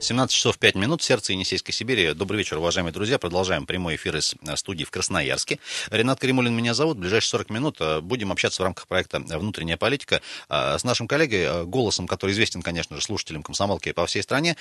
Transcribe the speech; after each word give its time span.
17 0.00 0.34
часов 0.34 0.58
5 0.58 0.76
минут, 0.76 1.02
сердце 1.02 1.34
Енисейской 1.34 1.74
Сибири. 1.74 2.14
Добрый 2.14 2.38
вечер, 2.38 2.56
уважаемые 2.56 2.92
друзья. 2.92 3.18
Продолжаем 3.18 3.66
прямой 3.66 3.96
эфир 3.96 4.16
из 4.16 4.34
э, 4.46 4.56
студии 4.56 4.84
в 4.84 4.90
Красноярске. 4.90 5.58
Ренат 5.90 6.18
Каримулин 6.18 6.54
меня 6.54 6.72
зовут. 6.72 6.96
В 6.96 7.00
ближайшие 7.00 7.28
40 7.28 7.50
минут 7.50 7.76
э, 7.80 8.00
будем 8.00 8.32
общаться 8.32 8.62
в 8.62 8.64
рамках 8.64 8.88
проекта 8.88 9.20
«Внутренняя 9.20 9.76
политика» 9.76 10.22
э, 10.48 10.78
с 10.78 10.84
нашим 10.84 11.06
коллегой, 11.06 11.66
голосом, 11.66 12.06
который 12.06 12.30
известен, 12.30 12.62
конечно 12.62 12.96
же, 12.96 13.02
слушателям 13.02 13.42
комсомолки 13.42 13.92
по 13.92 14.06
всей 14.06 14.22
стране, 14.22 14.56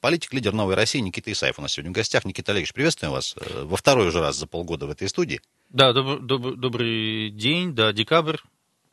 политик, 0.00 0.32
лидер 0.32 0.52
«Новой 0.52 0.74
России» 0.74 0.98
Никита 0.98 1.30
Исаев 1.30 1.58
у 1.58 1.62
нас 1.62 1.72
сегодня 1.72 1.92
в 1.92 1.94
гостях. 1.94 2.24
Никита 2.24 2.50
Олегович, 2.50 2.72
приветствуем 2.72 3.12
вас 3.12 3.36
во 3.62 3.76
второй 3.76 4.08
уже 4.08 4.20
раз 4.20 4.36
за 4.36 4.46
полгода 4.46 4.86
в 4.86 4.90
этой 4.90 5.08
студии. 5.08 5.40
Да, 5.70 5.92
доб- 5.92 6.20
доб- 6.20 6.56
добрый 6.56 7.30
день, 7.30 7.74
да, 7.74 7.92
декабрь, 7.92 8.38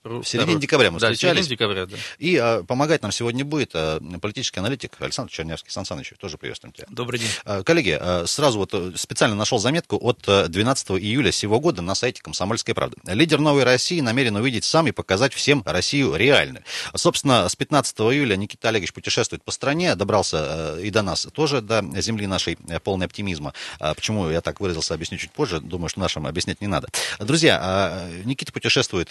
в 0.04 0.23
середине 0.23 0.60
декабря 0.60 0.90
мы 0.90 1.00
да, 1.00 1.12
встречались. 1.12 1.48
декабря, 1.48 1.86
да. 1.86 1.96
И 2.18 2.36
а, 2.36 2.64
помогать 2.64 3.04
нам 3.04 3.12
сегодня 3.12 3.46
будет 3.46 3.72
а, 3.76 4.00
политический 4.20 4.59
аналитик 4.59 4.94
Александр 5.00 5.32
Чернявский. 5.32 5.72
Сан 5.72 5.86
Саныч, 5.86 6.14
тоже 6.20 6.38
приветствуем 6.38 6.73
тебя. 6.73 6.88
Добрый 6.90 7.20
день. 7.20 7.30
А, 7.46 7.62
коллеги, 7.62 7.98
а, 8.00 8.26
сразу 8.26 8.58
вот 8.58 8.73
э, 8.73 8.94
специально 8.95 9.36
нашел 9.36 9.59
заметку 9.59 9.98
от 10.02 10.23
12 10.26 10.90
э, 10.90 10.94
июля 10.95 11.32
сего 11.32 11.59
года 11.59 11.84
на 11.84 11.94
сайте 11.94 12.22
«Комсомольской 12.22 12.73
правды». 12.73 12.98
Лидер 13.06 13.40
«Новой 13.40 13.64
России» 13.64 14.02
намерен 14.02 14.36
увидеть 14.36 14.64
сам 14.64 14.88
и 14.88 14.92
показать 14.92 15.34
всем 15.34 15.62
Россию 15.66 16.16
реальную. 16.16 16.64
Собственно, 16.95 17.48
с 17.48 17.56
15 17.56 18.00
июля 18.00 18.36
Никита 18.36 18.70
Олегович 18.70 18.94
путешествует 18.94 19.44
по 19.44 19.52
стране, 19.52 19.94
добрался 19.94 20.78
э, 20.78 20.81
и 20.84 20.90
до 20.90 21.04
нас 21.04 21.28
тоже, 21.31 21.62
до 21.62 21.84
земли 22.02 22.26
нашей 22.26 22.58
полной 22.84 23.06
оптимизма. 23.06 23.54
Почему 23.80 24.30
я 24.30 24.42
так 24.42 24.59
выразился, 24.59 24.95
объясню 24.95 25.18
чуть 25.18 25.31
позже. 25.31 25.59
Думаю, 25.59 25.90
что 25.90 26.00
нашим 26.00 26.25
объяснять 26.25 26.59
не 26.62 26.68
надо. 26.68 26.88
Друзья, 27.20 28.08
Никита 28.25 28.52
путешествует 28.52 29.09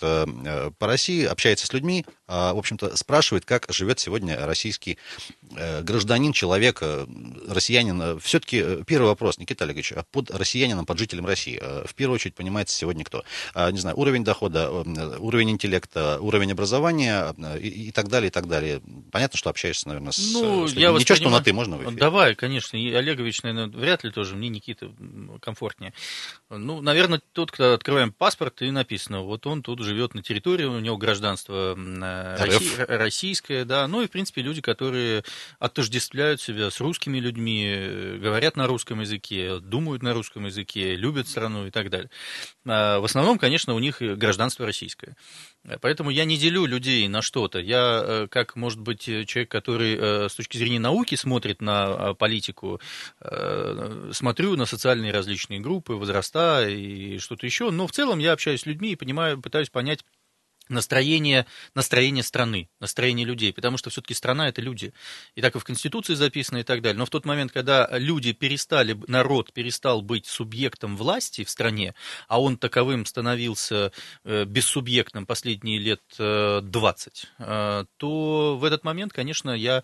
по 0.81 0.87
России, 0.87 1.27
общается 1.27 1.67
с 1.67 1.73
людьми, 1.75 2.07
в 2.31 2.59
общем-то, 2.59 2.97
спрашивает, 2.97 3.45
как 3.45 3.67
живет 3.71 3.99
сегодня 3.99 4.47
российский 4.47 4.99
э, 5.57 5.83
гражданин, 5.83 6.33
человек, 6.33 6.79
э, 6.81 7.07
россиянин. 7.49 8.21
Все-таки 8.21 8.63
э, 8.65 8.83
первый 8.87 9.07
вопрос, 9.07 9.39
Никита 9.39 9.65
Олегович, 9.65 9.93
а 9.93 10.05
под 10.05 10.31
россиянином, 10.31 10.87
под 10.87 10.99
жителем 10.99 11.27
России, 11.27 11.61
в 11.61 11.93
первую 11.95 12.15
очередь 12.15 12.37
понимается 12.37 12.77
сегодня 12.77 13.05
кто? 13.05 13.25
А, 13.55 13.73
не 13.73 13.79
знаю, 13.79 13.99
уровень 13.99 14.23
дохода, 14.23 14.71
уровень 14.71 15.51
интеллекта, 15.51 16.21
уровень 16.21 16.53
образования 16.53 17.35
и, 17.59 17.89
и 17.89 17.91
так 17.91 18.09
далее, 18.09 18.29
и 18.29 18.31
так 18.31 18.47
далее. 18.47 18.81
Понятно, 19.11 19.37
что 19.37 19.51
общаешься, 19.51 19.89
наверное, 19.89 20.13
с, 20.13 20.33
ну, 20.33 20.69
с 20.69 20.73
Я 20.75 20.91
Ничего, 20.93 21.17
что 21.17 21.31
на 21.31 21.41
«ты» 21.41 21.53
можно 21.53 21.79
в 21.79 21.83
эфире? 21.83 21.97
Давай, 21.97 22.35
конечно. 22.35 22.77
И 22.77 22.93
Олегович, 22.93 23.43
наверное, 23.43 23.67
вряд 23.67 24.05
ли 24.05 24.11
тоже. 24.11 24.37
Мне 24.37 24.49
Никита 24.49 24.93
комфортнее. 25.41 25.93
Ну, 26.49 26.81
наверное, 26.81 27.21
тот, 27.33 27.51
кто 27.51 27.73
открываем 27.73 28.13
паспорт, 28.13 28.63
и 28.63 28.71
написано, 28.71 29.23
вот 29.23 29.47
он 29.47 29.63
тут 29.63 29.81
живет 29.81 30.15
на 30.15 30.23
территории, 30.23 30.65
у 30.65 30.79
него 30.79 30.97
гражданство 30.97 31.75
гражданство 32.37 32.87
Росси... 32.87 32.99
российское, 32.99 33.65
да, 33.65 33.87
ну 33.89 34.03
и, 34.03 34.07
в 34.07 34.11
принципе, 34.11 34.43
люди, 34.43 34.61
которые 34.61 35.25
отождествляют 35.59 36.41
себя 36.41 36.71
с 36.71 36.81
русскими 36.81 37.19
людьми, 37.19 38.19
говорят 38.21 38.57
на 38.57 38.67
русском 38.67 39.01
языке, 39.01 39.59
думают 39.61 40.03
на 40.03 40.13
русском 40.13 40.47
языке, 40.47 40.97
любят 40.97 41.29
страну 41.29 41.67
и 41.67 41.71
так 41.71 41.91
далее. 41.91 42.11
А 42.67 43.01
в 43.01 43.05
основном, 43.05 43.39
конечно, 43.39 43.75
у 43.75 43.79
них 43.79 44.01
гражданство 44.01 44.67
российское. 44.67 45.17
Поэтому 45.81 46.11
я 46.11 46.25
не 46.25 46.39
делю 46.39 46.65
людей 46.65 47.07
на 47.09 47.21
что-то. 47.21 47.59
Я, 47.59 48.03
э, 48.03 48.29
как, 48.31 48.57
может 48.57 48.81
быть, 48.81 49.03
человек, 49.03 49.51
который 49.51 49.97
э, 49.97 50.29
с 50.31 50.35
точки 50.35 50.57
зрения 50.57 50.79
науки 50.79 51.17
смотрит 51.17 51.61
на 51.61 52.15
политику, 52.15 52.81
э, 53.21 54.11
смотрю 54.13 54.57
на 54.57 54.65
социальные 54.65 55.13
различные 55.13 55.61
группы, 55.61 55.93
возраста 55.95 56.67
и 56.67 57.19
что-то 57.19 57.45
еще, 57.45 57.71
но 57.71 57.87
в 57.87 57.93
целом 57.93 58.19
я 58.19 58.33
общаюсь 58.33 58.63
с 58.63 58.67
людьми 58.67 58.93
и 58.93 58.97
понимаю, 58.97 59.41
пытаюсь 59.41 59.69
понять, 59.69 60.05
настроение, 60.71 61.47
настроение 61.75 62.23
страны, 62.23 62.69
настроение 62.81 63.27
людей, 63.27 63.53
потому 63.53 63.77
что 63.77 63.91
все-таки 63.91 64.15
страна 64.15 64.49
это 64.49 64.63
люди. 64.63 64.93
И 65.35 65.43
так 65.43 65.57
и 65.57 65.59
в 65.59 65.65
Конституции 65.65 66.15
записано 66.15 66.59
и 66.59 66.63
так 66.63 66.81
далее. 66.83 66.99
Но 66.99 67.07
в 67.07 67.11
тот 67.11 67.25
момент, 67.25 67.53
когда 67.53 67.89
люди 67.93 68.33
перестали, 68.33 68.97
народ 69.07 69.53
перестал 69.53 70.03
быть 70.03 70.27
субъектом 70.27 70.97
власти 70.97 71.45
в 71.45 71.51
стране, 71.51 71.95
а 72.29 72.41
он 72.41 72.57
таковым 72.57 73.05
становился 73.07 73.93
э, 74.25 74.45
бессубъектным 74.45 75.27
последние 75.27 75.79
лет 75.79 76.03
20, 76.17 77.27
э, 77.39 77.45
э, 77.45 77.85
то 77.97 78.57
в 78.57 78.65
этот 78.65 78.85
момент, 78.85 79.13
конечно, 79.13 79.51
я 79.51 79.83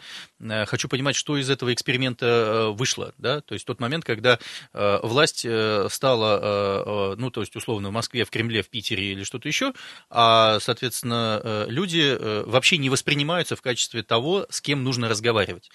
хочу 0.67 0.89
понимать, 0.89 1.17
что 1.17 1.37
из 1.37 1.51
этого 1.51 1.73
эксперимента 1.73 2.71
вышло. 2.73 3.13
Да? 3.19 3.41
То 3.41 3.55
есть 3.55 3.67
тот 3.67 3.81
момент, 3.81 4.05
когда 4.05 4.39
власть 4.73 5.47
стала, 5.91 7.15
ну, 7.19 7.31
то 7.31 7.41
есть 7.41 7.57
условно 7.57 7.89
в 7.89 7.93
Москве, 7.93 8.25
в 8.25 8.31
Кремле, 8.31 8.63
в 8.63 8.69
Питере 8.69 9.13
или 9.13 9.25
что-то 9.25 9.49
еще, 9.49 9.73
а, 10.11 10.59
э, 10.83 11.67
люди 11.69 12.17
э, 12.19 12.45
вообще 12.47 12.79
не 12.79 12.91
воспринимаются 12.91 13.57
в 13.57 13.63
качестве 13.63 14.03
того, 14.03 14.47
с 14.51 14.61
кем 14.61 14.85
нужно 14.85 15.09
разговаривать. 15.09 15.71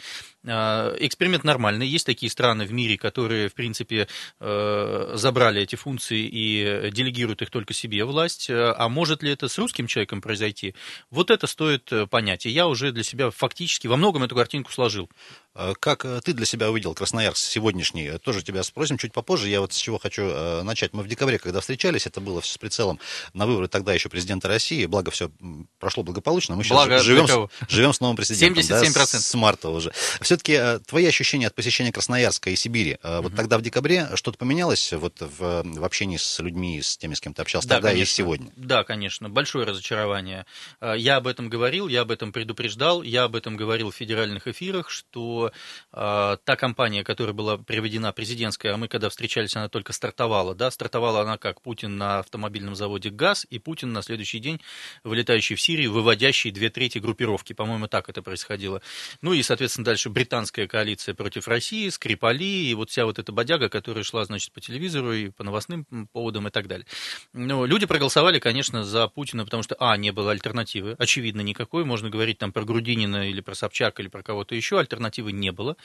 А, 0.46 0.96
эксперимент 1.00 1.44
нормальный. 1.44 1.88
Есть 1.88 2.06
такие 2.06 2.30
страны 2.30 2.66
в 2.66 2.74
мире, 2.74 2.98
которые, 2.98 3.50
в 3.50 3.54
принципе, 3.54 4.08
э, 4.40 5.12
забрали 5.16 5.62
эти 5.62 5.76
функции 5.76 6.28
и 6.32 6.90
делегируют 6.92 7.42
их 7.42 7.50
только 7.50 7.74
себе 7.74 8.06
власть. 8.06 8.48
А 8.50 8.90
может 8.90 9.24
ли 9.24 9.32
это 9.32 9.48
с 9.48 9.58
русским 9.58 9.88
человеком 9.88 10.22
произойти? 10.22 10.76
Вот 11.10 11.32
это 11.32 11.48
стоит 11.48 11.92
понять. 12.10 12.46
И 12.46 12.50
я 12.50 12.68
уже 12.68 12.92
для 12.92 13.04
себя 13.04 13.30
фактически 13.32 13.88
во 13.88 13.98
многом 13.98 14.24
эту 14.24 14.36
картинку 14.36 14.72
сложил. 14.72 15.10
А 15.54 15.74
как 15.74 16.06
ты 16.24 16.34
для 16.34 16.46
себя 16.46 16.70
увидел 16.70 16.94
Красноярск 16.94 17.44
сегодняшний? 17.44 18.18
Тоже 18.20 18.44
тебя 18.44 18.64
спросим 18.64 18.98
чуть 18.98 19.14
попозже. 19.14 19.50
Я 19.50 19.62
вот 19.62 19.74
с 19.74 19.78
чего 19.78 19.98
хочу 19.98 20.64
начать. 20.64 20.94
Мы 20.94 21.04
в 21.04 21.08
декабре, 21.08 21.40
когда 21.40 21.60
встречались, 21.60 22.06
это 22.08 22.22
было 22.22 22.42
все 22.42 22.54
с 22.54 22.58
прицелом 22.58 23.00
на 23.34 23.46
выборы 23.46 23.68
тогда 23.68 23.94
еще 23.94 24.10
президента 24.10 24.48
России 24.48 24.86
благо 24.86 25.10
все 25.10 25.32
прошло 25.80 26.04
благополучно. 26.04 26.56
Мы 26.56 26.64
благо 26.70 26.98
сейчас 26.98 27.04
живем, 27.04 27.50
живем 27.68 27.94
с 27.94 28.02
новым 28.02 28.18
президентом. 28.18 28.64
77%. 28.64 28.94
Да, 28.94 29.06
с 29.06 29.34
марта 29.34 29.70
уже. 29.70 29.92
Все-таки 30.22 30.54
э, 30.54 30.80
твои 30.80 31.06
ощущения 31.08 31.48
от 31.48 31.56
посещения 31.56 31.92
Красноярска 31.92 32.52
и 32.52 32.56
Сибири, 32.56 33.00
угу. 33.02 33.24
вот 33.24 33.36
тогда 33.36 33.58
в 33.58 33.62
декабре 33.62 34.10
что-то 34.16 34.38
поменялось 34.38 34.94
вот 34.94 35.20
в, 35.22 35.64
в 35.64 35.84
общении 35.84 36.18
с 36.18 36.40
людьми, 36.40 36.82
с 36.82 36.98
теми, 36.98 37.16
с 37.16 37.22
кем 37.22 37.34
ты 37.34 37.42
общался 37.42 37.68
да, 37.68 37.76
тогда 37.76 37.90
конечно. 37.90 38.12
и 38.12 38.16
сегодня? 38.16 38.52
Да, 38.56 38.84
конечно. 38.84 39.30
Большое 39.30 39.66
разочарование. 39.66 40.46
Э, 40.82 40.94
я 40.98 41.16
об 41.16 41.28
этом 41.28 41.50
говорил, 41.50 41.88
я 41.88 42.02
об 42.02 42.12
этом 42.12 42.32
предупреждал, 42.32 43.02
я 43.02 43.24
об 43.24 43.36
этом 43.36 43.56
говорил 43.56 43.90
в 43.90 43.96
федеральных 43.96 44.48
эфирах, 44.48 44.90
что 44.90 45.41
э, 45.48 46.38
та 46.44 46.56
компания, 46.56 47.04
которая 47.04 47.34
была 47.34 47.58
приведена 47.58 48.12
президентская, 48.12 48.74
а 48.74 48.78
мы 48.78 48.88
когда 48.88 49.10
встречались, 49.10 49.56
она 49.56 49.70
только 49.70 49.94
стартовала, 49.94 50.56
да, 50.56 50.72
стартовала 50.72 51.22
она 51.22 51.38
как 51.38 51.62
Путин 51.62 51.98
на 51.98 52.20
автомобильном 52.20 52.76
заводе 52.76 53.10
ГАЗ, 53.10 53.48
и 53.50 53.60
Путин 53.60 53.94
на 53.94 54.02
следующий 54.02 54.40
день 54.40 54.62
вылетающий 55.04 55.56
в 55.56 55.62
Сирию, 55.62 55.92
выводящий 55.92 56.52
две 56.52 56.70
трети 56.70 57.00
группировки. 57.00 57.54
По-моему, 57.54 57.88
так 57.88 58.10
это 58.10 58.22
происходило. 58.22 58.82
Ну 59.22 59.34
и, 59.34 59.42
соответственно, 59.44 59.86
дальше 59.86 60.10
британская 60.10 60.68
коалиция 60.68 61.16
против 61.16 61.48
России, 61.48 61.90
Скрипали, 61.90 62.44
и 62.44 62.74
вот 62.74 62.90
вся 62.90 63.06
вот 63.06 63.20
эта 63.20 63.32
бодяга, 63.32 63.70
которая 63.70 64.04
шла, 64.04 64.26
значит, 64.26 64.52
по 64.52 64.62
телевизору 64.62 65.14
и 65.14 65.30
по 65.30 65.44
новостным 65.44 65.86
поводам 66.12 66.48
и 66.48 66.52
так 66.52 66.68
далее. 66.68 66.86
Но 67.34 67.66
люди 67.66 67.86
проголосовали, 67.86 68.40
конечно, 68.40 68.84
за 68.84 69.08
Путина, 69.08 69.46
потому 69.46 69.64
что, 69.64 69.76
а, 69.80 69.98
не 69.98 70.12
было 70.12 70.32
альтернативы, 70.32 70.96
очевидно, 71.00 71.42
никакой. 71.42 71.86
Можно 71.86 72.10
говорить 72.10 72.38
там 72.38 72.52
про 72.52 72.64
Грудинина 72.64 73.30
или 73.30 73.42
про 73.42 73.56
Собчак 73.56 74.00
или 74.00 74.08
про 74.08 74.24
кого-то 74.24 74.56
еще, 74.56 74.80
альтернативы 74.80 75.31
не 75.32 75.52
было. 75.52 75.78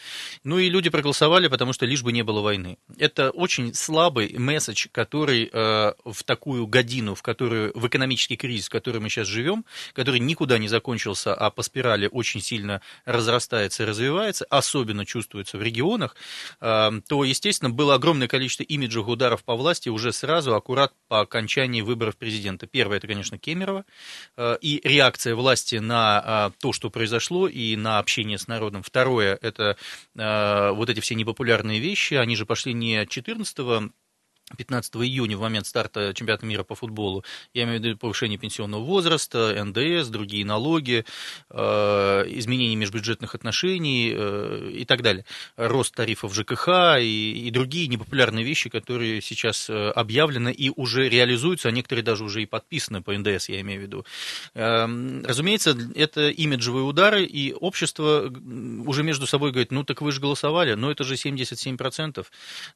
Ну 0.45 0.59
и 0.59 0.69
люди 0.69 0.91
проголосовали, 0.91 1.49
потому 1.49 1.73
что 1.73 1.87
лишь 1.87 2.03
бы 2.03 2.13
не 2.13 2.23
было 2.23 2.41
войны. 2.41 2.79
Это 2.99 3.31
очень 3.31 3.75
слабый 3.75 4.35
месседж, 4.39 4.89
который 4.93 5.49
э, 5.53 5.93
в 6.05 6.25
такую 6.25 6.67
годину, 6.67 7.15
в 7.15 7.23
которую, 7.23 7.73
в 7.75 7.87
экономический 7.87 8.37
кризис, 8.37 8.67
в 8.67 8.71
который 8.71 9.01
мы 9.01 9.09
сейчас 9.09 9.29
живем, 9.29 9.65
который 9.93 10.21
никуда 10.21 10.59
не 10.59 10.69
закончился, 10.69 11.35
а 11.35 11.51
по 11.51 11.63
спирали 11.63 12.09
очень 12.11 12.41
сильно 12.41 12.81
разрастается 13.05 13.83
и 13.83 13.87
развивается, 13.87 14.47
особенно 14.51 15.05
чувствуется 15.05 15.59
в 15.59 15.63
регионах, 15.63 16.17
э, 16.61 16.91
то, 17.09 17.25
естественно, 17.25 17.71
было 17.71 17.95
огромное 17.95 18.29
количество 18.29 18.63
имиджевых 18.63 19.09
ударов 19.09 19.45
по 19.45 19.57
власти 19.57 19.89
уже 19.89 20.13
сразу, 20.13 20.55
аккурат 20.55 20.93
по 21.09 21.21
окончании 21.21 21.83
выборов 21.83 22.17
президента. 22.17 22.67
Первое, 22.67 22.99
это, 22.99 23.07
конечно, 23.07 23.39
Кемерово, 23.39 23.85
э, 24.37 24.59
и 24.61 24.81
реакция 24.85 25.35
власти 25.35 25.77
на 25.77 26.51
э, 26.55 26.61
то, 26.61 26.73
что 26.73 26.91
произошло, 26.91 27.49
и 27.49 27.77
на 27.77 27.99
общение 27.99 28.39
с 28.39 28.49
народом. 28.49 28.83
Второе, 28.83 29.36
это 29.43 29.77
вот 30.15 30.91
эти 30.91 31.01
все 31.01 31.15
непопулярные 31.15 31.81
вещи, 31.81 32.15
они 32.15 32.37
же 32.37 32.47
пошли 32.47 32.73
не 32.73 33.07
14 33.07 33.93
15 34.57 34.95
июня, 34.97 35.37
в 35.37 35.41
момент 35.41 35.67
старта 35.67 36.15
чемпионата 36.15 36.47
мира 36.47 36.63
по 36.63 36.77
футболу, 36.77 37.25
я 37.53 37.65
имею 37.65 37.81
в 37.81 37.85
виду 37.85 37.99
повышение 37.99 38.39
пенсионного 38.39 38.83
возраста, 38.85 39.65
НДС, 39.65 40.09
другие 40.09 40.45
налоги, 40.45 41.05
э, 41.51 42.25
изменение 42.29 42.77
межбюджетных 42.77 43.35
отношений 43.35 44.13
э, 44.15 44.71
и 44.73 44.85
так 44.85 45.03
далее, 45.03 45.25
рост 45.57 45.97
тарифов 45.97 46.33
ЖКХ 46.33 46.99
и, 47.01 47.47
и 47.49 47.51
другие 47.51 47.89
непопулярные 47.89 48.45
вещи, 48.45 48.71
которые 48.71 49.21
сейчас 49.21 49.69
э, 49.69 49.91
объявлены 49.91 50.53
и 50.53 50.71
уже 50.75 51.09
реализуются, 51.09 51.69
а 51.69 51.73
некоторые 51.73 52.05
даже 52.05 52.23
уже 52.23 52.43
и 52.43 52.47
подписаны 52.47 53.03
по 53.03 53.13
НДС, 53.19 53.49
я 53.49 53.61
имею 53.63 53.81
в 53.81 53.83
виду. 53.83 54.07
Эм, 54.55 55.25
разумеется, 55.25 55.77
это 55.97 56.29
имиджевые 56.29 56.85
удары, 56.85 57.25
и 57.25 57.53
общество 57.53 58.33
уже 58.87 59.03
между 59.03 59.27
собой 59.27 59.51
говорит, 59.51 59.73
ну 59.73 59.83
так 59.83 60.03
вы 60.03 60.13
же 60.13 60.21
голосовали, 60.21 60.75
но 60.75 60.93
это 60.93 61.03
же 61.03 61.15
77%, 61.15 62.25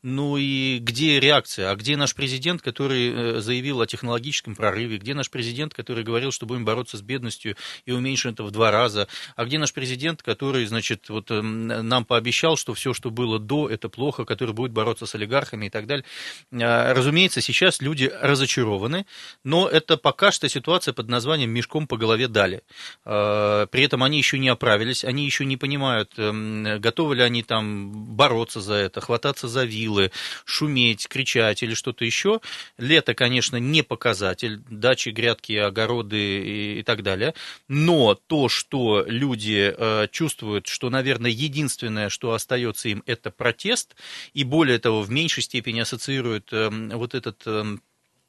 ну 0.03 0.37
и 0.37 0.79
где 0.81 1.21
реакция? 1.21 1.60
Инновации? 1.61 1.65
А 1.65 1.77
где 1.77 1.97
наш 1.97 2.15
президент, 2.15 2.63
который 2.63 3.41
заявил 3.41 3.81
о 3.81 3.87
технологическом 3.87 4.55
прорыве? 4.55 4.99
Где 4.99 5.15
наш 5.15 5.31
президент, 5.31 5.75
который 5.75 6.05
говорил, 6.05 6.33
что 6.33 6.47
будем 6.47 6.65
бороться 6.65 6.97
с 6.97 7.03
бедностью 7.03 7.57
и 7.87 7.93
уменьшим 7.93 8.33
это 8.33 8.43
в 8.43 8.51
два 8.51 8.71
раза? 8.71 9.09
А 9.37 9.45
где 9.45 9.59
наш 9.59 9.73
президент, 9.73 10.23
который, 10.23 10.67
значит, 10.67 11.09
вот 11.09 11.31
нам 11.31 12.05
пообещал, 12.05 12.57
что 12.57 12.75
все, 12.75 12.95
что 12.95 13.11
было 13.11 13.39
до, 13.39 13.69
это 13.69 13.89
плохо, 13.89 14.25
который 14.25 14.55
будет 14.55 14.73
бороться 14.73 15.07
с 15.07 15.15
олигархами 15.15 15.67
и 15.67 15.71
так 15.71 15.87
далее? 15.87 16.05
Разумеется, 16.51 17.41
сейчас 17.41 17.81
люди 17.81 18.11
разочарованы, 18.21 19.07
но 19.45 19.69
это 19.69 19.97
пока 19.97 20.33
что 20.33 20.49
ситуация 20.49 20.95
под 20.95 21.09
названием 21.09 21.51
«мешком 21.51 21.87
по 21.87 21.97
голове 21.97 22.29
дали». 22.29 22.63
При 23.05 23.83
этом 23.83 24.03
они 24.03 24.19
еще 24.19 24.39
не 24.39 24.49
оправились, 24.49 25.05
они 25.05 25.25
еще 25.25 25.45
не 25.45 25.57
понимают, 25.57 26.13
эм, 26.17 26.81
готовы 26.81 27.17
ли 27.17 27.23
они 27.23 27.43
там 27.43 27.91
бороться 28.17 28.61
за 28.61 28.75
это, 28.75 29.01
хвататься 29.01 29.49
за 29.49 29.65
вилы, 29.65 30.11
шуметь, 30.45 31.09
кричать 31.09 31.50
или 31.63 31.75
что-то 31.75 32.05
еще. 32.05 32.41
Лето, 32.79 33.15
конечно, 33.15 33.57
не 33.57 33.83
показатель, 33.83 34.63
дачи, 34.71 35.11
грядки, 35.11 35.53
огороды 35.53 36.79
и, 36.79 36.83
так 36.83 37.03
далее. 37.03 37.35
Но 37.69 38.15
то, 38.15 38.49
что 38.49 39.05
люди 39.07 39.75
э, 39.77 40.09
чувствуют, 40.11 40.67
что, 40.67 40.91
наверное, 40.91 41.31
единственное, 41.31 42.09
что 42.09 42.33
остается 42.33 42.89
им, 42.89 43.03
это 43.07 43.31
протест, 43.31 43.97
и 44.33 44.45
более 44.45 44.79
того, 44.79 45.03
в 45.03 45.11
меньшей 45.11 45.43
степени 45.43 45.81
ассоциируют 45.81 46.53
эм, 46.53 46.91
вот 46.91 47.15
этот 47.15 47.47
эм, 47.47 47.83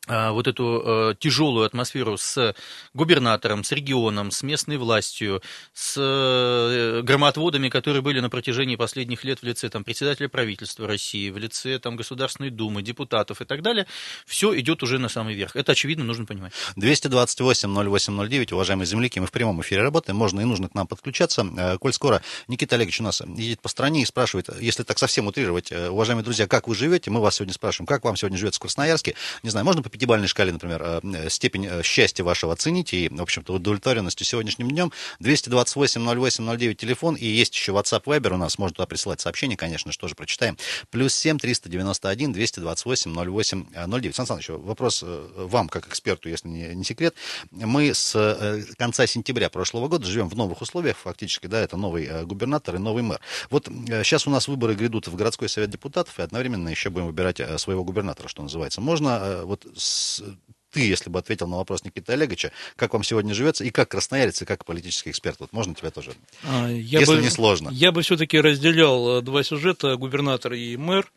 вот 0.08 0.48
эту 0.48 0.82
э, 0.84 1.16
тяжелую 1.20 1.66
атмосферу 1.66 2.18
с 2.18 2.56
губернатором, 2.94 3.64
с 3.64 3.72
регионом, 3.72 4.32
с 4.32 4.42
местной 4.42 4.78
властью, 4.78 5.44
с 5.74 5.96
э, 5.96 7.02
громотводами, 7.04 7.70
которые 7.70 8.02
были 8.02 8.20
на 8.20 8.32
протяжении 8.32 8.76
последних 8.76 9.24
лет 9.24 9.40
в 9.42 9.44
лице 9.44 9.70
там, 9.70 9.84
председателя 9.84 10.28
правительства 10.28 10.88
России, 10.88 11.30
в 11.30 11.38
лице 11.38 11.78
там, 11.78 11.96
Государственной 11.98 12.50
Думы, 12.50 12.82
депутатов 12.82 13.42
и 13.42 13.46
так 13.46 13.62
далее, 13.62 13.86
все 14.26 14.60
идет 14.60 14.82
уже 14.82 14.98
на 14.98 15.08
самый 15.08 15.36
верх. 15.36 15.56
Это, 15.56 15.74
очевидно, 15.74 16.04
нужно 16.04 16.26
понимать. 16.26 16.52
228-08-09, 16.78 18.54
уважаемые 18.56 18.88
земляки, 18.88 19.20
мы 19.20 19.28
в 19.28 19.32
прямом 19.32 19.62
эфире 19.62 19.84
работаем, 19.84 20.18
можно 20.18 20.42
и 20.42 20.46
нужно 20.46 20.68
к 20.68 20.74
нам 20.74 20.88
подключаться. 20.88 21.46
Э, 21.56 21.78
коль 21.78 21.94
скоро 21.94 22.24
Никита 22.48 22.76
Олегович 22.76 23.02
у 23.02 23.04
нас 23.04 23.22
едет 23.22 23.62
по 23.62 23.70
стране 23.70 24.02
и 24.02 24.06
спрашивает, 24.06 24.50
если 24.60 24.82
так 24.82 24.98
совсем 24.98 25.28
утрировать, 25.28 25.72
уважаемые 25.72 26.24
друзья, 26.24 26.48
как 26.48 26.68
вы 26.68 26.74
живете, 26.74 27.12
мы 27.12 27.22
вас 27.22 27.36
сегодня 27.36 27.54
спрашиваем, 27.54 27.86
как 27.86 28.04
вам 28.04 28.16
сегодня 28.16 28.40
живется 28.40 28.58
в 28.58 28.62
Красноярске, 28.62 29.16
не 29.44 29.52
знаю, 29.52 29.64
можно 29.64 29.84
пятибалльной 29.92 30.28
шкале, 30.28 30.52
например, 30.52 30.82
э, 31.04 31.30
степень 31.30 31.68
э, 31.68 31.84
счастья 31.84 32.24
вашего 32.24 32.54
оцените 32.54 32.98
и, 32.98 33.10
в 33.10 33.22
общем-то, 33.22 33.54
удовлетворенностью 33.54 34.26
сегодняшним 34.26 34.70
днем. 34.70 34.92
228 35.20 36.02
08 36.02 36.58
09 36.58 36.78
телефон, 36.78 37.16
и 37.16 37.26
есть 37.26 37.54
еще 37.56 37.74
WhatsApp 37.74 38.04
Viber 38.04 38.34
у 38.34 38.38
нас, 38.38 38.58
можно 38.58 38.76
туда 38.76 38.88
присылать 38.88 39.22
сообщения, 39.22 39.58
конечно 39.58 39.92
же, 39.92 39.98
тоже 39.98 40.16
прочитаем. 40.16 40.58
Плюс 40.90 41.14
7 41.14 41.38
391 41.38 42.34
228 42.34 43.14
08 43.14 43.66
09. 43.88 44.16
Сан 44.16 44.26
Саныч, 44.26 44.50
вопрос 44.50 45.04
э, 45.06 45.30
вам, 45.36 45.70
как 45.70 45.88
эксперту, 45.88 46.30
если 46.30 46.48
не, 46.48 46.74
не 46.74 46.84
секрет. 46.84 47.16
Мы 47.52 47.94
с 47.94 48.66
конца 48.78 49.06
сентября 49.06 49.50
прошлого 49.50 49.88
года 49.88 50.06
живем 50.08 50.30
в 50.30 50.36
новых 50.36 50.62
условиях, 50.62 50.98
фактически, 50.98 51.48
да, 51.48 51.60
это 51.60 51.78
новый 51.78 52.26
губернатор 52.26 52.76
и 52.76 52.80
новый 52.80 53.04
мэр. 53.04 53.20
Вот 53.50 53.68
сейчас 53.68 54.28
у 54.28 54.30
нас 54.30 54.48
выборы 54.48 54.76
грядут 54.76 55.08
в 55.08 55.16
городской 55.16 55.50
совет 55.50 55.70
депутатов, 55.70 56.18
и 56.20 56.22
одновременно 56.22 56.70
еще 56.70 56.90
будем 56.90 57.08
выбирать 57.08 57.42
своего 57.60 57.84
губернатора, 57.84 58.28
что 58.28 58.42
называется. 58.44 58.82
Можно 58.82 59.42
вот 59.44 59.66
с 59.82 60.24
ты, 60.72 60.88
если 60.88 61.10
бы 61.10 61.20
ответил 61.20 61.48
на 61.48 61.58
вопрос 61.58 61.84
Никиты 61.84 62.14
Олеговича, 62.14 62.52
как 62.78 62.94
вам 62.94 63.04
сегодня 63.04 63.34
живется, 63.34 63.64
и 63.64 63.70
как 63.70 63.90
красноярец, 63.90 64.42
и 64.42 64.46
как 64.46 64.66
политический 64.66 65.12
эксперт. 65.12 65.40
Вот 65.40 65.52
можно 65.52 65.76
тебя 65.76 65.92
тоже, 65.92 66.14
а, 66.44 66.68
я 66.70 67.00
если 67.00 67.16
бы, 67.18 67.22
не 67.22 67.30
сложно. 67.30 67.70
Я 67.72 67.92
бы 67.92 68.02
все-таки 68.02 68.40
разделял 68.40 69.18
э, 69.18 69.22
два 69.22 69.44
сюжета, 69.44 69.98
губернатор 69.98 70.54
и 70.54 70.78
мэр, 70.78 71.12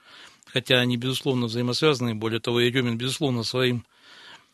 хотя 0.46 0.80
они, 0.80 0.96
безусловно, 0.96 1.46
взаимосвязаны. 1.46 2.14
Более 2.16 2.40
того, 2.40 2.60
Еремин, 2.60 2.98
безусловно, 2.98 3.44
своим, 3.44 3.84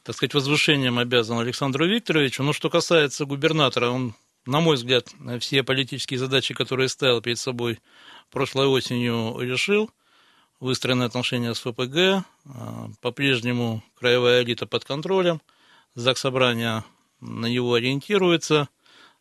так 0.02 0.16
сказать, 0.16 0.34
возвышением 0.34 0.98
обязан 0.98 1.38
Александру 1.38 1.86
Викторовичу. 1.86 2.42
Но 2.42 2.52
что 2.52 2.68
касается 2.68 3.24
губернатора, 3.24 3.88
он, 3.88 4.14
на 4.44 4.60
мой 4.60 4.76
взгляд, 4.76 5.08
все 5.40 5.62
политические 5.62 6.18
задачи, 6.18 6.52
которые 6.52 6.90
ставил 6.90 7.22
перед 7.22 7.38
собой 7.38 7.78
прошлой 8.30 8.66
осенью, 8.66 9.38
решил 9.40 9.90
выстроены 10.60 11.04
отношения 11.04 11.54
с 11.54 11.60
ФПГ, 11.60 12.24
а, 12.44 12.90
по-прежнему 13.00 13.82
краевая 13.98 14.42
элита 14.42 14.66
под 14.66 14.84
контролем, 14.84 15.40
ЗАГС 15.94 16.20
Собрания 16.20 16.84
на 17.20 17.46
него 17.46 17.74
ориентируется, 17.74 18.68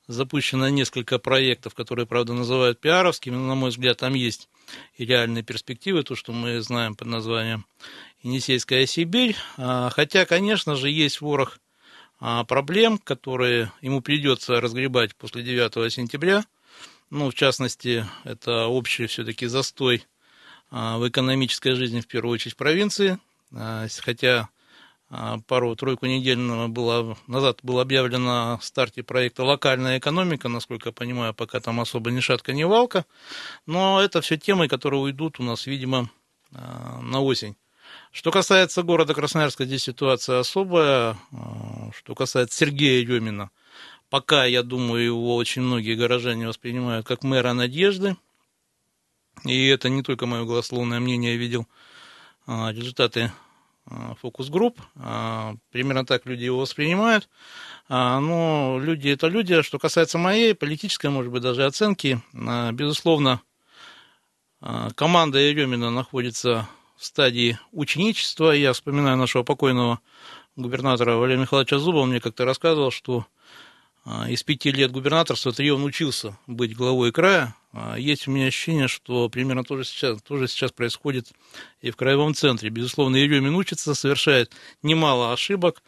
запущено 0.07 0.69
несколько 0.69 1.19
проектов, 1.19 1.75
которые, 1.75 2.05
правда, 2.05 2.33
называют 2.33 2.79
пиаровскими, 2.79 3.35
но, 3.35 3.47
на 3.47 3.55
мой 3.55 3.69
взгляд, 3.69 3.97
там 3.97 4.13
есть 4.13 4.49
и 4.97 5.05
реальные 5.05 5.43
перспективы, 5.43 6.03
то, 6.03 6.15
что 6.15 6.31
мы 6.31 6.61
знаем 6.61 6.95
под 6.95 7.07
названием 7.07 7.65
Енисейская 8.21 8.85
Сибирь, 8.85 9.35
а, 9.57 9.89
хотя, 9.89 10.25
конечно 10.25 10.75
же, 10.75 10.89
есть 10.89 11.21
ворох 11.21 11.59
а, 12.19 12.43
проблем, 12.43 12.97
которые 12.97 13.71
ему 13.81 14.01
придется 14.01 14.59
разгребать 14.59 15.15
после 15.15 15.41
9 15.41 15.91
сентября, 15.91 16.43
ну, 17.09 17.31
в 17.31 17.33
частности, 17.33 18.05
это 18.23 18.65
общий 18.65 19.07
все-таки 19.07 19.47
застой 19.47 20.05
в 20.71 21.07
экономической 21.07 21.73
жизни, 21.73 22.01
в 22.01 22.07
первую 22.07 22.33
очередь, 22.33 22.55
провинции, 22.55 23.17
а, 23.53 23.87
хотя 24.01 24.49
а, 25.09 25.39
пару-тройку 25.47 26.05
недель 26.05 26.37
было, 26.67 27.17
назад 27.27 27.59
было 27.63 27.81
объявлено 27.81 28.53
о 28.53 28.59
старте 28.61 29.01
проекта 29.01 29.43
«Локальная 29.43 29.97
экономика», 29.97 30.49
насколько 30.49 30.89
я 30.89 30.93
понимаю, 30.93 31.33
пока 31.33 31.59
там 31.59 31.79
особо 31.79 32.11
ни 32.11 32.19
шатка, 32.19 32.53
ни 32.53 32.63
валка, 32.63 33.05
но 33.65 34.01
это 34.01 34.21
все 34.21 34.37
темы, 34.37 34.67
которые 34.67 35.01
уйдут 35.01 35.39
у 35.39 35.43
нас, 35.43 35.65
видимо, 35.65 36.09
на 36.51 37.21
осень. 37.21 37.55
Что 38.11 38.31
касается 38.31 38.83
города 38.83 39.13
Красноярска, 39.13 39.65
здесь 39.65 39.83
ситуация 39.83 40.39
особая. 40.39 41.17
Что 41.95 42.15
касается 42.15 42.57
Сергея 42.57 43.03
Емина, 43.03 43.51
пока, 44.09 44.45
я 44.45 44.63
думаю, 44.63 45.03
его 45.03 45.35
очень 45.35 45.63
многие 45.63 45.95
горожане 45.95 46.47
воспринимают 46.47 47.07
как 47.07 47.23
мэра 47.23 47.53
надежды– 47.53 48.15
и 49.45 49.67
это 49.67 49.89
не 49.89 50.03
только 50.03 50.25
мое 50.25 50.45
голословное 50.45 50.99
мнение, 50.99 51.33
я 51.33 51.37
видел 51.37 51.67
а, 52.45 52.71
результаты 52.71 53.31
а, 53.85 54.15
фокус-групп. 54.15 54.81
А, 54.95 55.55
примерно 55.71 56.05
так 56.05 56.25
люди 56.25 56.45
его 56.45 56.59
воспринимают. 56.59 57.29
Но 57.89 58.77
люди 58.79 59.09
это 59.09 59.25
люди. 59.25 59.63
Что 59.63 59.79
касается 59.79 60.19
моей 60.19 60.53
политической, 60.53 61.09
может 61.09 61.31
быть, 61.31 61.41
даже 61.41 61.65
оценки, 61.65 62.21
безусловно, 62.33 63.41
команда 64.93 65.39
Еремина 65.39 65.89
находится 65.89 66.69
в 66.97 67.05
стадии 67.05 67.57
ученичества. 67.71 68.51
Я 68.51 68.73
вспоминаю 68.73 69.17
нашего 69.17 69.41
покойного 69.41 70.01
губернатора 70.55 71.15
Валерия 71.15 71.41
Михайловича 71.41 71.79
Зуба. 71.79 71.97
Он 71.97 72.09
мне 72.11 72.19
как-то 72.19 72.45
рассказывал, 72.45 72.91
что 72.91 73.25
из 74.27 74.43
пяти 74.43 74.71
лет 74.71 74.91
губернаторства 74.91 75.51
три 75.51 75.71
он 75.71 75.83
учился 75.83 76.37
быть 76.45 76.75
главой 76.75 77.11
края, 77.11 77.55
есть 77.97 78.27
у 78.27 78.31
меня 78.31 78.47
ощущение, 78.47 78.87
что 78.87 79.29
примерно 79.29 79.63
то 79.63 79.77
же 79.77 79.83
сейчас, 79.83 80.21
тоже 80.21 80.47
сейчас 80.47 80.71
происходит 80.71 81.31
и 81.81 81.91
в 81.91 81.95
краевом 81.95 82.33
центре. 82.33 82.69
Безусловно, 82.69 83.15
Еремин 83.15 83.55
учится, 83.55 83.93
совершает 83.95 84.51
немало 84.81 85.33
ошибок, 85.33 85.83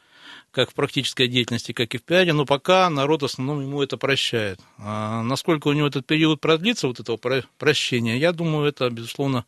как 0.51 0.71
в 0.71 0.73
практической 0.73 1.27
деятельности, 1.27 1.71
как 1.71 1.95
и 1.95 1.97
в 1.97 2.03
пиаре, 2.03 2.33
но 2.33 2.45
пока 2.45 2.89
народ 2.89 3.21
в 3.21 3.25
основном 3.25 3.61
ему 3.61 3.81
это 3.81 3.97
прощает. 3.97 4.59
А 4.77 5.23
насколько 5.23 5.69
у 5.69 5.73
него 5.73 5.87
этот 5.87 6.05
период 6.05 6.41
продлится, 6.41 6.87
вот 6.87 6.99
этого 6.99 7.17
прощения, 7.57 8.17
я 8.17 8.31
думаю, 8.33 8.67
это, 8.67 8.89
безусловно, 8.89 9.45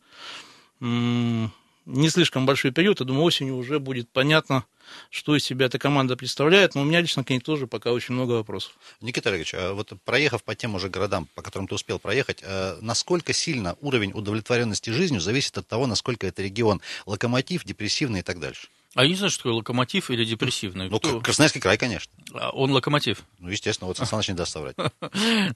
не 1.86 2.08
слишком 2.08 2.46
большой 2.46 2.70
период. 2.70 3.00
Я 3.00 3.06
думаю, 3.06 3.24
осенью 3.24 3.56
уже 3.56 3.78
будет 3.78 4.08
понятно, 4.08 4.64
что 5.10 5.36
из 5.36 5.44
себя 5.44 5.66
эта 5.66 5.78
команда 5.78 6.16
представляет, 6.16 6.74
но 6.74 6.82
у 6.82 6.84
меня 6.84 7.00
лично 7.00 7.24
к 7.24 7.30
ней 7.30 7.40
тоже 7.40 7.66
пока 7.66 7.92
очень 7.92 8.14
много 8.14 8.32
вопросов. 8.32 8.72
Никита 9.00 9.30
Олегович, 9.30 9.54
а 9.54 9.72
вот 9.72 9.92
проехав 10.04 10.42
по 10.42 10.54
тем 10.54 10.74
уже 10.74 10.88
городам, 10.88 11.28
по 11.34 11.42
которым 11.42 11.68
ты 11.68 11.74
успел 11.74 11.98
проехать, 11.98 12.40
э, 12.42 12.78
насколько 12.80 13.32
сильно 13.32 13.76
уровень 13.80 14.12
удовлетворенности 14.12 14.90
жизнью 14.90 15.20
зависит 15.20 15.58
от 15.58 15.66
того, 15.66 15.86
насколько 15.86 16.26
это 16.26 16.42
регион 16.42 16.80
локомотив, 17.06 17.64
депрессивный 17.64 18.20
и 18.20 18.22
так 18.22 18.40
дальше? 18.40 18.68
А 18.94 19.02
я 19.02 19.08
не 19.08 19.14
знаю, 19.16 19.30
что 19.30 19.40
такое 19.40 19.54
локомотив 19.54 20.10
или 20.10 20.24
депрессивный. 20.24 20.88
Ну, 20.88 20.98
Кто? 20.98 21.20
Красноярский 21.20 21.60
край, 21.60 21.76
конечно. 21.76 22.12
А 22.32 22.50
он 22.50 22.70
локомотив. 22.70 23.22
Ну, 23.40 23.48
естественно, 23.48 23.88
вот 23.88 23.96
Сан 23.96 24.06
Саныч 24.06 24.28
не 24.28 24.34
даст 24.34 24.52
соврать. 24.52 24.76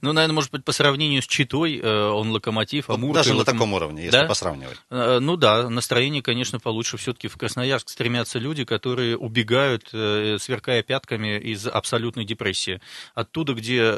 Ну, 0.01 0.13
наверное, 0.13 0.33
может 0.33 0.51
быть, 0.51 0.65
по 0.65 0.71
сравнению 0.71 1.21
с 1.21 1.27
Читой 1.27 1.79
э, 1.79 2.09
он 2.09 2.31
локомотив, 2.31 2.89
Амур... 2.89 3.13
Даже 3.13 3.33
на 3.33 3.45
таком 3.45 3.73
уровне, 3.73 4.05
если 4.05 4.27
посравнивать. 4.27 4.77
Э, 4.89 5.19
ну 5.19 5.37
да, 5.37 5.69
настроение, 5.69 6.21
конечно, 6.21 6.59
получше. 6.59 6.97
Все-таки 6.97 7.27
в 7.27 7.37
Красноярск 7.37 7.89
стремятся 7.89 8.39
люди, 8.39 8.65
которые 8.65 9.17
убегают, 9.17 9.89
э, 9.93 10.37
сверкая 10.39 10.83
пятками 10.83 11.39
из 11.39 11.67
абсолютной 11.67 12.25
депрессии. 12.25 12.81
Оттуда, 13.13 13.53
где 13.53 13.91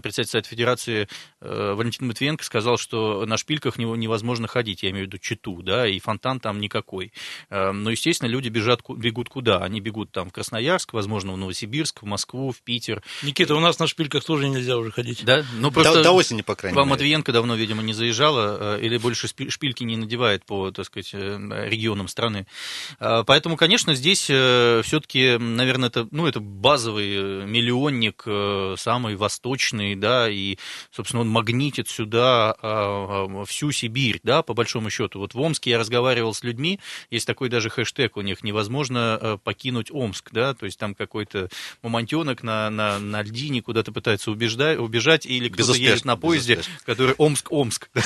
председатель 0.00 0.30
Совета 0.30 0.48
Федерации 0.48 1.08
Валентин 1.40 2.06
Матвиенко 2.06 2.44
сказал, 2.44 2.76
что 2.76 3.26
на 3.26 3.36
шпильках 3.36 3.78
невозможно 3.78 4.46
ходить, 4.48 4.82
я 4.82 4.90
имею 4.90 5.06
в 5.06 5.08
виду 5.08 5.18
Читу, 5.18 5.62
да, 5.62 5.86
и 5.86 5.98
фонтан 5.98 6.40
там 6.40 6.60
никакой. 6.60 7.12
Но, 7.50 7.90
естественно, 7.90 8.28
люди 8.28 8.48
бежат, 8.52 8.82
бегут 8.88 9.28
куда? 9.28 9.58
Они 9.58 9.80
бегут 9.80 10.12
там 10.12 10.28
в 10.28 10.32
Красноярск, 10.32 10.92
возможно, 10.92 11.32
в 11.32 11.36
Новосибирск, 11.36 12.02
в 12.02 12.06
Москву, 12.06 12.52
в 12.52 12.60
Питер. 12.62 13.02
Никита, 13.22 13.56
у 13.56 13.60
нас 13.60 13.80
на 13.80 13.88
шпильках 13.88 14.24
тоже 14.24 14.48
нельзя 14.48 14.76
уже 14.76 14.92
ходить. 14.92 15.24
Да? 15.24 15.44
Ну, 15.58 15.72
просто 15.72 15.94
до, 15.94 16.02
до 16.04 16.12
осени, 16.12 16.42
по 16.42 16.54
крайней 16.54 16.76
вам 16.76 16.86
мере. 16.86 16.96
Матвиенко 16.96 17.32
давно, 17.32 17.56
видимо, 17.56 17.82
не 17.82 17.94
заезжала, 17.94 18.78
или 18.78 18.96
больше 18.98 19.26
шпильки 19.26 19.82
не 19.82 19.96
надевает 19.96 20.44
по, 20.44 20.70
так 20.70 20.86
сказать, 20.86 21.12
регионам 21.14 22.06
страны. 22.06 22.46
Поэтому, 22.98 23.56
конечно, 23.56 23.94
здесь 23.94 24.24
все-таки, 24.24 25.38
наверное, 25.38 25.88
это, 25.88 26.06
ну, 26.10 26.26
это 26.26 26.40
базовый 26.40 27.46
миллионник, 27.46 28.24
самый 28.78 29.16
восточный, 29.16 29.96
да, 29.96 30.28
и, 30.28 30.58
собственно, 30.90 31.22
он 31.22 31.28
магнитит 31.28 31.88
сюда 31.88 32.54
всю 33.46 33.72
Сибирь, 33.72 34.20
да, 34.22 34.42
по 34.42 34.54
большому 34.54 34.90
счету. 34.90 35.18
Вот 35.18 35.34
в 35.34 35.40
Омске 35.40 35.70
я 35.70 35.78
разговаривал 35.78 36.34
с 36.34 36.42
людьми, 36.42 36.78
есть 37.10 37.26
такой 37.26 37.48
даже 37.48 37.70
хэштег 37.70 38.16
у 38.16 38.20
них, 38.20 38.41
невозможно 38.44 39.18
э, 39.20 39.38
покинуть 39.42 39.90
Омск, 39.90 40.30
да, 40.32 40.54
то 40.54 40.66
есть 40.66 40.78
там 40.78 40.94
какой-то 40.94 41.48
мамонтенок 41.82 42.42
на, 42.42 42.70
на, 42.70 42.98
на 42.98 43.22
льдине 43.22 43.62
куда-то 43.62 43.92
пытается 43.92 44.30
убеждать, 44.30 44.78
убежать, 44.78 45.26
или 45.26 45.48
кто-то 45.48 45.74
едет 45.74 46.04
на 46.04 46.16
поезде, 46.16 46.60
который 46.84 47.14
Омск-Омск. 47.18 47.88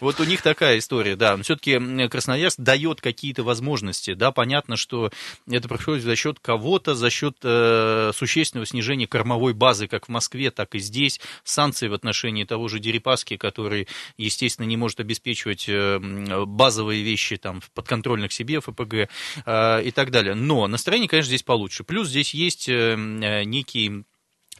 Вот 0.00 0.20
у 0.20 0.24
них 0.24 0.42
такая 0.42 0.78
история, 0.78 1.16
да. 1.16 1.36
Все-таки 1.42 2.08
Красноярск 2.08 2.58
дает 2.60 3.00
какие-то 3.00 3.42
возможности, 3.42 4.14
да, 4.14 4.32
понятно, 4.32 4.76
что 4.76 5.10
это 5.48 5.68
происходит 5.68 6.04
за 6.04 6.16
счет 6.16 6.38
кого-то, 6.40 6.94
за 6.94 7.10
счет 7.10 7.36
э, 7.42 8.12
существенного 8.14 8.66
снижения 8.66 9.06
кормовой 9.06 9.54
базы, 9.54 9.86
как 9.86 10.06
в 10.06 10.08
Москве, 10.08 10.50
так 10.50 10.74
и 10.74 10.78
здесь, 10.78 11.20
санкции 11.44 11.88
в 11.88 11.94
отношении 11.94 12.44
того 12.44 12.68
же 12.68 12.78
Дерипаски, 12.78 13.36
который, 13.36 13.88
естественно, 14.16 14.66
не 14.66 14.76
может 14.76 15.00
обеспечивать 15.00 15.66
э, 15.68 15.98
базовые 16.46 17.02
вещи 17.02 17.36
там, 17.36 17.60
подконтрольных 17.74 18.32
себе, 18.32 18.60
ФПГ 18.60 18.79
э, 19.46 19.82
и 19.82 19.90
так 19.90 20.10
далее. 20.10 20.34
Но 20.34 20.66
настроение, 20.66 21.08
конечно, 21.08 21.28
здесь 21.28 21.42
получше. 21.42 21.84
Плюс 21.84 22.08
здесь 22.08 22.34
есть 22.34 22.68
э, 22.68 22.94
некий 23.44 24.04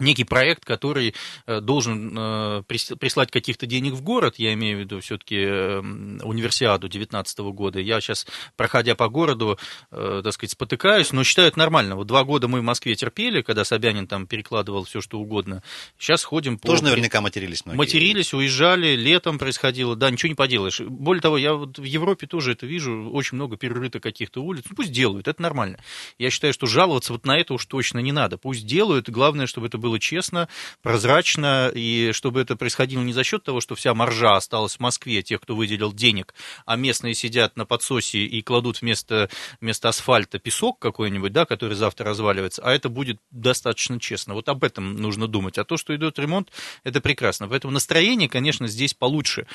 некий 0.01 0.25
проект, 0.25 0.65
который 0.65 1.15
э, 1.47 1.61
должен 1.61 2.15
э, 2.17 2.63
прислать 2.67 3.31
каких-то 3.31 3.67
денег 3.67 3.95
в 3.95 4.03
город, 4.03 4.35
я 4.39 4.53
имею 4.55 4.79
в 4.79 4.81
виду 4.81 5.01
все-таки 5.01 5.37
эм, 5.37 6.21
универсиаду 6.23 6.89
2019 6.89 7.39
года. 7.39 7.81
Я 7.81 8.01
сейчас, 8.01 8.27
проходя 8.57 8.95
по 8.95 9.09
городу, 9.09 9.59
э, 9.91 10.21
так 10.25 10.33
сказать, 10.33 10.53
спотыкаюсь, 10.53 11.13
но 11.13 11.25
считаю 11.25 11.49
это 11.49 11.59
нормально. 11.59 11.97
Вот 11.97 12.07
два 12.07 12.25
года 12.25 12.49
мы 12.49 12.61
в 12.61 12.65
Москве 12.65 12.95
терпели, 12.95 13.43
когда 13.43 13.65
Собянин 13.65 14.07
там 14.07 14.27
перекладывал 14.27 14.85
все, 14.85 15.01
что 15.01 15.19
угодно. 15.19 15.63
Сейчас 15.99 16.25
ходим 16.25 16.59
по... 16.59 16.69
Тоже 16.69 16.85
наверняка 16.85 17.21
матерились 17.21 17.65
многие. 17.65 17.79
Матерились, 17.79 18.35
уезжали, 18.35 18.97
летом 18.97 19.39
происходило. 19.39 19.97
Да, 19.97 20.11
ничего 20.11 20.29
не 20.29 20.35
поделаешь. 20.35 20.81
Более 20.81 21.23
того, 21.23 21.39
я 21.39 21.55
вот 21.55 21.79
в 21.79 21.85
Европе 21.85 22.27
тоже 22.27 22.53
это 22.53 22.67
вижу, 22.67 23.11
очень 23.11 23.37
много 23.37 23.57
перерыто 23.57 24.01
каких-то 24.01 24.43
улиц. 24.43 24.65
Ну, 24.69 24.77
пусть 24.77 24.93
делают, 24.93 25.29
это 25.29 25.41
нормально. 25.43 25.79
Я 26.19 26.31
считаю, 26.31 26.53
что 26.53 26.67
жаловаться 26.67 27.13
вот 27.13 27.27
на 27.27 27.39
это 27.39 27.55
уж 27.55 27.67
точно 27.67 27.99
не 27.99 28.13
надо. 28.13 28.39
Пусть 28.39 28.67
делают, 28.67 29.09
главное, 29.09 29.47
чтобы 29.47 29.67
это 29.67 29.79
было 29.79 29.90
было 29.91 29.99
честно, 29.99 30.49
прозрачно, 30.83 31.71
и 31.75 32.13
чтобы 32.13 32.41
это 32.41 32.55
происходило 32.55 33.03
не 33.03 33.13
за 33.13 33.25
счет 33.25 33.43
того, 33.43 33.61
что 33.61 33.75
вся 33.75 33.93
маржа 33.93 34.37
осталась 34.37 34.77
в 34.77 34.81
Москве, 34.81 35.23
тех, 35.23 35.41
кто 35.41 35.57
выделил 35.57 35.93
денег, 35.93 36.33
а 36.65 36.77
местные 36.77 37.15
сидят 37.15 37.57
на 37.57 37.67
подсосе 37.67 38.21
и 38.21 38.41
кладут 38.41 38.83
вместо, 38.83 39.29
вместо 39.61 39.89
асфальта 39.89 40.39
песок 40.39 40.79
какой-нибудь, 40.79 41.33
да, 41.33 41.45
который 41.45 41.75
завтра 41.75 42.07
разваливается, 42.07 42.63
а 42.63 42.73
это 42.73 42.89
будет 42.89 43.19
достаточно 43.33 43.99
честно. 43.99 44.35
Вот 44.35 44.49
об 44.49 44.63
этом 44.63 44.95
нужно 44.95 45.27
думать. 45.27 45.59
А 45.59 45.65
то, 45.65 45.77
что 45.77 45.95
идет 45.97 46.19
ремонт, 46.21 46.53
это 46.85 47.01
прекрасно. 47.01 47.49
Поэтому 47.49 47.73
настроение, 47.73 48.29
конечно, 48.29 48.69
здесь 48.69 48.95
получше. 48.95 49.47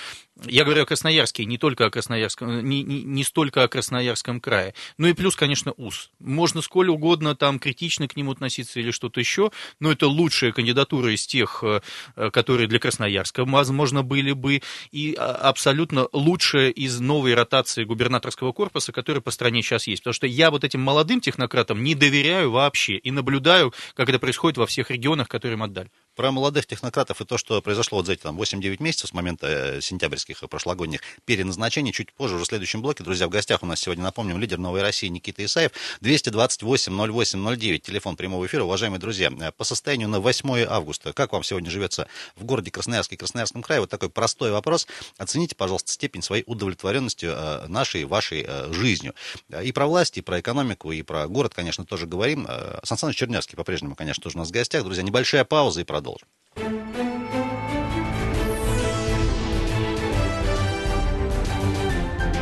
Я 0.45 0.65
говорю 0.65 0.83
о 0.83 0.85
Красноярске, 0.85 1.45
не 1.45 1.57
только 1.57 1.85
о 1.85 1.89
Красноярском, 1.89 2.67
не, 2.67 2.83
не, 2.83 3.03
не 3.03 3.23
столько 3.23 3.63
о 3.63 3.69
Красноярском 3.69 4.41
крае. 4.41 4.73
Ну 4.97 5.07
и 5.07 5.13
плюс, 5.13 5.37
конечно, 5.37 5.71
УС. 5.77 6.11
Можно 6.19 6.61
сколь 6.61 6.89
угодно 6.89 7.35
там 7.35 7.57
критично 7.57 8.09
к 8.09 8.17
нему 8.17 8.31
относиться 8.31 8.81
или 8.81 8.91
что-то 8.91 9.21
еще, 9.21 9.51
но 9.79 9.91
это 9.91 10.07
лучшая 10.25 10.51
кандидатура 10.51 11.13
из 11.13 11.27
тех, 11.27 11.63
э, 11.63 12.31
которые 12.31 12.67
для 12.67 12.79
Красноярска, 12.79 13.45
возможно, 13.45 14.01
были 14.01 14.31
бы, 14.31 14.61
и 14.91 15.13
а, 15.13 15.33
абсолютно 15.33 16.07
лучшая 16.13 16.69
из 16.71 16.99
новой 16.99 17.35
ротации 17.35 17.83
губернаторского 17.83 18.51
корпуса, 18.53 18.91
которая 18.91 19.21
по 19.21 19.29
стране 19.29 19.61
сейчас 19.61 19.85
есть. 19.85 20.01
Потому 20.01 20.15
что 20.15 20.25
я 20.25 20.49
вот 20.49 20.63
этим 20.63 20.81
молодым 20.81 21.21
технократам 21.21 21.83
не 21.83 21.93
доверяю 21.93 22.49
вообще 22.49 22.97
и 22.97 23.11
наблюдаю, 23.11 23.71
как 23.93 24.09
это 24.09 24.17
происходит 24.17 24.57
во 24.57 24.65
всех 24.65 24.89
регионах, 24.89 25.27
которые 25.27 25.57
им 25.57 25.63
отдали. 25.63 25.91
Про 26.15 26.31
молодых 26.31 26.65
технократов 26.65 27.19
и 27.19 27.25
то, 27.25 27.37
что 27.37 27.61
произошло 27.61 27.97
вот 27.97 28.05
за 28.05 28.13
эти 28.13 28.21
там, 28.21 28.39
8-9 28.39 28.81
месяцев 28.81 29.09
с 29.09 29.13
момента 29.13 29.47
э, 29.47 29.81
сентябрьских 29.81 30.43
и 30.43 30.47
прошлогодних 30.47 31.01
переназначений, 31.25 31.91
чуть 31.91 32.13
позже, 32.13 32.35
уже 32.35 32.45
в 32.45 32.47
следующем 32.47 32.81
блоке. 32.81 33.03
Друзья, 33.03 33.27
в 33.27 33.29
гостях 33.29 33.63
у 33.63 33.65
нас 33.65 33.81
сегодня, 33.81 34.01
напомним, 34.05 34.39
лидер 34.39 34.57
«Новой 34.57 34.81
России» 34.81 35.07
Никита 35.07 35.43
Исаев. 35.43 35.71
228-08-09, 36.01 37.79
телефон 37.79 38.15
прямого 38.15 38.45
эфира. 38.45 38.63
Уважаемые 38.63 39.01
друзья, 39.01 39.29
э, 39.29 39.51
по 39.51 39.65
состоянию 39.65 40.07
на 40.07 40.21
8 40.21 40.65
августа, 40.69 41.11
как 41.11 41.33
вам 41.33 41.43
сегодня 41.43 41.69
живется 41.69 42.07
в 42.37 42.45
городе 42.45 42.71
Красноярске 42.71 43.15
и 43.15 43.17
Красноярском 43.17 43.61
крае? 43.61 43.81
Вот 43.81 43.89
такой 43.89 44.09
простой 44.09 44.51
вопрос. 44.51 44.87
Оцените, 45.17 45.57
пожалуйста, 45.57 45.91
степень 45.91 46.21
своей 46.21 46.45
удовлетворенности 46.47 47.25
э, 47.29 47.67
нашей, 47.67 48.05
вашей 48.05 48.47
жизнью. 48.71 49.15
И 49.61 49.73
про 49.73 49.85
власть, 49.85 50.17
и 50.17 50.21
про 50.21 50.39
экономику, 50.39 50.93
и 50.93 51.01
про 51.01 51.27
город, 51.27 51.53
конечно, 51.53 51.83
тоже 51.85 52.07
говорим. 52.07 52.47
Сан 52.83 52.97
Саныч 52.97 53.17
Чернявский 53.17 53.57
по-прежнему, 53.57 53.95
конечно, 53.95 54.23
тоже 54.23 54.37
у 54.37 54.39
нас 54.39 54.47
в 54.47 54.51
гостях. 54.51 54.85
Друзья, 54.85 55.03
небольшая 55.03 55.43
пауза 55.43 55.81
и 55.81 55.83
продолжим 55.83 56.04
продолжим. 56.05 56.27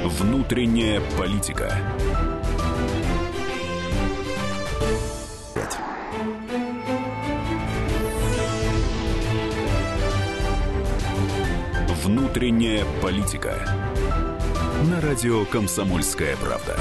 Внутренняя 0.06 1.02
политика. 1.18 1.72
Внутренняя 12.04 12.86
политика. 13.02 13.58
На 14.90 15.00
радио 15.00 15.46
«Комсомольская 15.46 16.36
правда». 16.36 16.78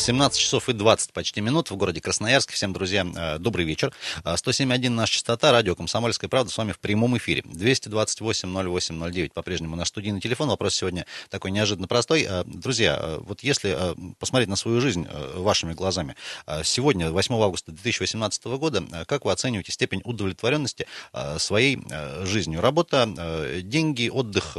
17 0.00 0.40
часов 0.40 0.68
и 0.70 0.72
20 0.72 1.12
почти 1.12 1.42
минут 1.42 1.70
в 1.70 1.76
городе 1.76 2.00
Красноярск. 2.00 2.52
Всем, 2.52 2.72
друзья, 2.72 3.06
э, 3.14 3.38
добрый 3.38 3.66
вечер. 3.66 3.92
107.1 4.24 4.86
э, 4.86 4.88
наша 4.88 5.12
частота, 5.12 5.52
радио 5.52 5.74
«Комсомольская 5.76 6.30
правда» 6.30 6.50
с 6.50 6.56
вами 6.56 6.72
в 6.72 6.78
прямом 6.78 7.18
эфире. 7.18 7.42
228-08-09 7.42 9.32
по-прежнему 9.34 9.76
наш 9.76 9.88
студийный 9.88 10.20
телефон. 10.20 10.48
Вопрос 10.48 10.74
сегодня 10.74 11.04
такой 11.28 11.50
неожиданно 11.50 11.86
простой. 11.86 12.26
Э, 12.26 12.44
друзья, 12.46 13.18
вот 13.20 13.42
если 13.42 13.76
посмотреть 14.18 14.48
на 14.48 14.56
свою 14.56 14.80
жизнь 14.80 15.06
вашими 15.34 15.74
глазами, 15.74 16.16
сегодня, 16.64 17.10
8 17.10 17.34
августа 17.34 17.72
2018 17.72 18.44
года, 18.46 18.82
как 19.06 19.26
вы 19.26 19.32
оцениваете 19.32 19.72
степень 19.72 20.00
удовлетворенности 20.04 20.86
своей 21.38 21.78
жизнью? 22.22 22.60
Работа, 22.60 23.60
деньги, 23.62 24.08
отдых, 24.08 24.56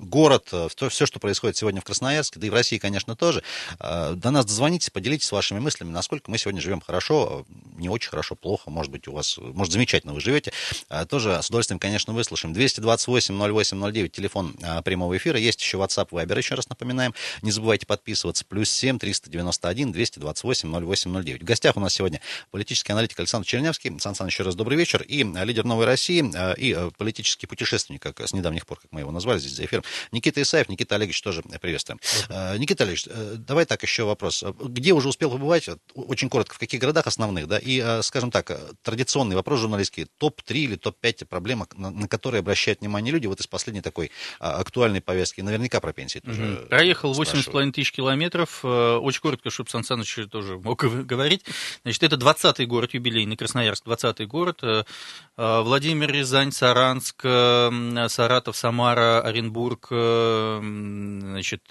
город, 0.00 0.52
все, 0.88 1.06
что 1.06 1.20
происходит 1.20 1.56
сегодня 1.56 1.80
в 1.80 1.84
Красноярске, 1.84 2.40
да 2.40 2.46
и 2.46 2.50
в 2.50 2.54
России, 2.54 2.78
конечно, 2.78 3.14
тоже. 3.16 3.42
До 3.78 4.30
нас 4.30 4.44
дозвонились 4.44 4.63
Позвоните, 4.64 4.90
поделитесь 4.90 5.30
вашими 5.30 5.58
мыслями, 5.58 5.90
насколько 5.90 6.30
мы 6.30 6.38
сегодня 6.38 6.62
живем 6.62 6.80
хорошо, 6.80 7.44
не 7.76 7.90
очень 7.90 8.08
хорошо, 8.08 8.34
плохо, 8.34 8.70
может 8.70 8.90
быть, 8.90 9.06
у 9.08 9.12
вас, 9.12 9.36
может, 9.36 9.74
замечательно 9.74 10.14
вы 10.14 10.22
живете. 10.22 10.54
А, 10.88 11.04
тоже 11.04 11.38
с 11.42 11.48
удовольствием, 11.48 11.78
конечно, 11.78 12.14
выслушаем. 12.14 12.54
228-08-09, 12.54 14.08
телефон 14.08 14.56
а, 14.62 14.80
прямого 14.80 15.14
эфира. 15.18 15.38
Есть 15.38 15.60
еще 15.60 15.76
WhatsApp, 15.76 16.08
Viber, 16.08 16.38
еще 16.38 16.54
раз 16.54 16.66
напоминаем. 16.70 17.14
Не 17.42 17.50
забывайте 17.50 17.84
подписываться. 17.84 18.46
Плюс 18.46 18.70
7 18.70 18.98
391 18.98 19.92
228 19.92 20.74
0809. 20.74 21.42
В 21.42 21.44
гостях 21.44 21.76
у 21.76 21.80
нас 21.80 21.92
сегодня 21.92 22.22
политический 22.50 22.92
аналитик 22.92 23.18
Александр 23.18 23.46
Чернявский. 23.46 23.92
Сан 24.00 24.14
Саныч, 24.14 24.32
еще 24.32 24.44
раз 24.44 24.54
добрый 24.54 24.78
вечер. 24.78 25.02
И 25.02 25.24
лидер 25.24 25.66
«Новой 25.66 25.84
России», 25.84 26.24
а, 26.34 26.52
и 26.52 26.74
политический 26.96 27.46
путешественник, 27.46 28.00
как 28.00 28.18
с 28.18 28.32
недавних 28.32 28.66
пор, 28.66 28.80
как 28.80 28.90
мы 28.92 29.00
его 29.00 29.10
назвали 29.10 29.40
здесь 29.40 29.56
за 29.56 29.66
эфиром, 29.66 29.84
Никита 30.10 30.40
Исаев. 30.40 30.70
Никита 30.70 30.94
Олегович 30.94 31.20
тоже 31.20 31.42
приветствуем. 31.42 32.00
Никита 32.56 32.84
Олегович, 32.84 33.08
э, 33.10 33.34
давай 33.36 33.66
так 33.66 33.82
еще 33.82 34.04
вопрос 34.04 34.42
где 34.60 34.92
уже 34.92 35.08
успел 35.08 35.30
побывать, 35.30 35.68
очень 35.94 36.28
коротко, 36.28 36.54
в 36.54 36.58
каких 36.58 36.80
городах 36.80 37.06
основных, 37.06 37.46
да, 37.48 37.58
и, 37.58 37.80
э, 37.80 38.02
скажем 38.02 38.30
так, 38.30 38.50
э, 38.50 38.58
традиционный 38.82 39.36
вопрос 39.36 39.60
журналистский, 39.60 40.06
топ-3 40.18 40.54
или 40.54 40.76
топ-5 40.76 41.26
проблем, 41.26 41.66
на, 41.76 41.90
на 41.90 42.08
которые 42.08 42.40
обращают 42.40 42.80
внимание 42.80 43.12
люди 43.12 43.26
вот 43.26 43.40
из 43.40 43.46
последней 43.46 43.80
такой 43.80 44.10
а, 44.40 44.58
актуальной 44.58 45.00
повестки, 45.00 45.40
наверняка 45.40 45.80
про 45.80 45.92
пенсии 45.92 46.20
тоже 46.20 46.58
угу. 46.60 46.68
Проехал 46.68 47.12
8,5 47.12 47.72
тысяч 47.72 47.92
километров, 47.92 48.60
э, 48.64 48.96
очень 48.96 49.20
коротко, 49.20 49.50
чтобы 49.50 49.70
Сан 49.70 49.84
Саныч 49.84 50.18
тоже 50.30 50.58
мог 50.64 50.84
говорить, 50.84 51.44
значит, 51.82 52.02
это 52.02 52.16
20-й 52.16 52.66
город 52.66 52.94
юбилейный, 52.94 53.36
Красноярск, 53.36 53.86
20-й 53.86 54.26
город, 54.26 54.62
Владимир, 55.36 56.10
Рязань, 56.10 56.52
Саранск, 56.52 57.22
Саратов, 57.22 58.56
Самара, 58.56 59.20
Оренбург, 59.20 59.88
значит, 59.90 61.62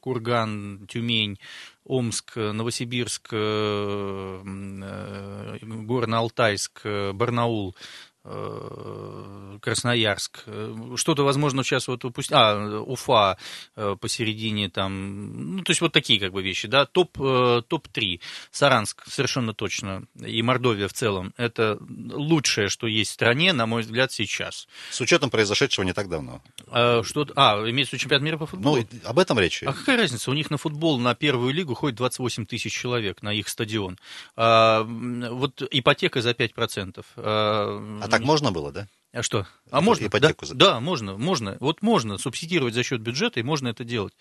Курган, 0.00 0.86
Тюмень, 0.88 1.38
Омск, 1.84 2.36
Новосибирск, 2.36 3.30
э, 3.32 4.42
э, 4.44 5.58
Горно-Алтайск, 5.62 7.12
Барнаул, 7.14 7.74
Э, 7.74 8.11
Красноярск. 8.24 10.44
Э, 10.46 10.74
что-то, 10.96 11.24
возможно, 11.24 11.64
сейчас 11.64 11.88
вот 11.88 12.04
упустить. 12.04 12.32
А, 12.34 12.80
Уфа 12.80 13.36
э, 13.76 13.96
посередине 14.00 14.68
там. 14.68 15.56
Ну, 15.56 15.62
то 15.62 15.70
есть 15.70 15.80
вот 15.80 15.92
такие 15.92 16.20
как 16.20 16.32
бы 16.32 16.42
вещи, 16.42 16.68
да. 16.68 16.86
Топ, 16.86 17.16
топ-3. 17.16 18.20
Саранск, 18.50 19.04
совершенно 19.06 19.54
точно. 19.54 20.04
И 20.24 20.42
Мордовия 20.42 20.88
в 20.88 20.92
целом. 20.92 21.32
Это 21.36 21.78
лучшее, 21.80 22.68
что 22.68 22.86
есть 22.86 23.10
в 23.10 23.14
стране, 23.14 23.52
на 23.52 23.66
мой 23.66 23.82
взгляд, 23.82 24.12
сейчас. 24.12 24.68
С 24.90 25.00
учетом 25.00 25.30
произошедшего 25.30 25.84
не 25.84 25.92
так 25.92 26.08
давно. 26.08 26.42
А, 26.68 27.02
что, 27.02 27.26
а 27.36 27.58
имеется 27.68 27.90
в 27.90 27.92
виду 27.94 28.02
чемпионат 28.02 28.24
мира 28.24 28.38
по 28.38 28.46
футболу? 28.46 28.76
Ну, 28.76 28.86
об 29.04 29.18
этом 29.18 29.38
речь. 29.38 29.62
А 29.62 29.72
какая 29.72 29.96
разница? 29.96 30.30
У 30.30 30.34
них 30.34 30.50
на 30.50 30.58
футбол, 30.58 30.98
на 30.98 31.14
первую 31.14 31.52
лигу 31.52 31.74
ходит 31.74 31.96
28 31.96 32.46
тысяч 32.46 32.72
человек 32.72 33.22
на 33.22 33.32
их 33.32 33.48
стадион. 33.48 33.98
А, 34.36 34.84
вот 34.84 35.62
ипотека 35.70 36.22
за 36.22 36.30
5%. 36.30 37.04
А, 37.16 38.00
а 38.02 38.08
так 38.12 38.24
можно 38.24 38.52
было, 38.52 38.70
да? 38.72 38.86
А 39.12 39.22
что? 39.22 39.46
А 39.70 39.82
можно? 39.82 40.06
Ипотеку 40.06 40.46
да, 40.46 40.54
да, 40.54 40.80
можно, 40.80 41.18
можно. 41.18 41.58
Вот 41.60 41.82
можно 41.82 42.16
субсидировать 42.16 42.72
за 42.72 42.82
счет 42.82 43.02
бюджета, 43.02 43.40
и 43.40 43.42
можно 43.42 43.68
это 43.68 43.84
делать. 43.84 44.14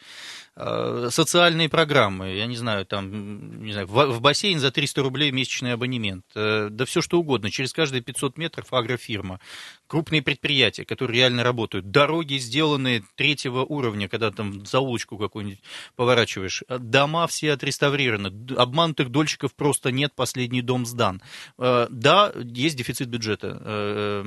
А, 0.55 1.07
социальные 1.10 1.69
программы, 1.69 2.33
я 2.33 2.45
не 2.45 2.57
знаю, 2.57 2.86
там, 2.86 3.63
не 3.63 3.71
знаю, 3.71 3.88
в 3.88 4.19
бассейн 4.19 4.60
за 4.60 4.69
300 4.69 5.01
рублей 5.01 5.31
месячный 5.31 5.74
абонемент, 5.74 6.25
э, 6.36 6.67
да 6.69 6.86
все 6.86 7.01
что 7.01 7.19
угодно, 7.19 7.50
через 7.51 7.71
каждые 7.71 8.01
500 8.01 8.38
метров 8.38 8.74
агрофирма, 8.74 9.39
крупные 9.88 10.21
предприятия, 10.21 10.83
которые 10.83 11.21
реально 11.21 11.43
работают, 11.43 11.89
дороги 11.91 12.36
сделанные 12.36 13.03
третьего 13.15 13.63
уровня, 13.63 14.10
когда 14.10 14.31
там 14.31 14.65
за 14.65 14.79
улочку 14.79 15.17
какую-нибудь 15.17 15.62
поворачиваешь, 15.95 16.63
дома 16.67 17.27
все 17.27 17.53
отреставрированы, 17.53 18.55
обманутых 18.57 19.10
дольщиков 19.10 19.53
просто 19.53 19.91
нет, 19.91 20.13
последний 20.15 20.62
дом 20.62 20.86
сдан. 20.86 21.21
Э, 21.57 21.88
да, 21.89 22.33
есть 22.36 22.75
дефицит 22.75 23.07
бюджета, 23.07 23.57
э, 23.62 24.24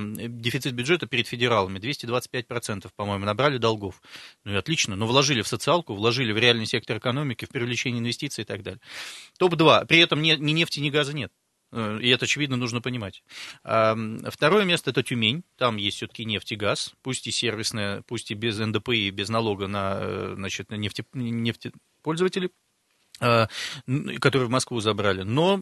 дефицит 0.54 0.74
бюджета 0.74 1.06
перед 1.06 1.26
федералами, 1.26 1.78
225%, 1.78 2.88
по-моему, 2.96 3.24
набрали 3.24 3.58
долгов. 3.58 4.00
Ну 4.44 4.52
и 4.52 4.56
отлично, 4.56 4.96
но 4.96 5.06
вложили 5.06 5.42
в 5.42 5.48
социалку, 5.48 5.94
вложили 5.94 6.32
в 6.32 6.38
реальный 6.38 6.66
сектор 6.66 6.98
экономики, 6.98 7.44
в 7.44 7.48
привлечение 7.48 8.00
инвестиций 8.00 8.42
и 8.42 8.44
так 8.44 8.62
далее. 8.62 8.80
Топ-2. 9.38 9.86
При 9.86 9.98
этом 9.98 10.22
ни, 10.22 10.32
ни 10.32 10.52
нефти, 10.52 10.80
ни 10.80 10.90
газа 10.90 11.12
нет. 11.12 11.32
Э, 11.72 11.98
и 12.00 12.08
это, 12.08 12.24
очевидно, 12.24 12.56
нужно 12.56 12.80
понимать. 12.80 13.22
Второе 13.62 14.64
место– 14.64 14.90
это 14.92 15.02
Тюмень. 15.02 15.42
Там 15.56 15.76
есть 15.76 15.96
все-таки 15.96 16.24
нефть 16.24 16.52
и 16.52 16.56
газ, 16.56 16.94
пусть 17.02 17.26
и 17.26 17.30
сервисная, 17.30 18.02
пусть 18.06 18.30
и 18.30 18.34
без 18.34 18.58
НДПИ, 18.58 19.10
без 19.10 19.28
налога 19.28 19.66
на, 19.66 19.98
э, 20.00 20.34
значит, 20.36 20.70
на 20.70 20.76
нефте, 20.76 21.04
нефтепользователей 21.14 22.50
которые 23.20 24.46
в 24.46 24.50
Москву 24.50 24.80
забрали. 24.80 25.22
Но 25.22 25.60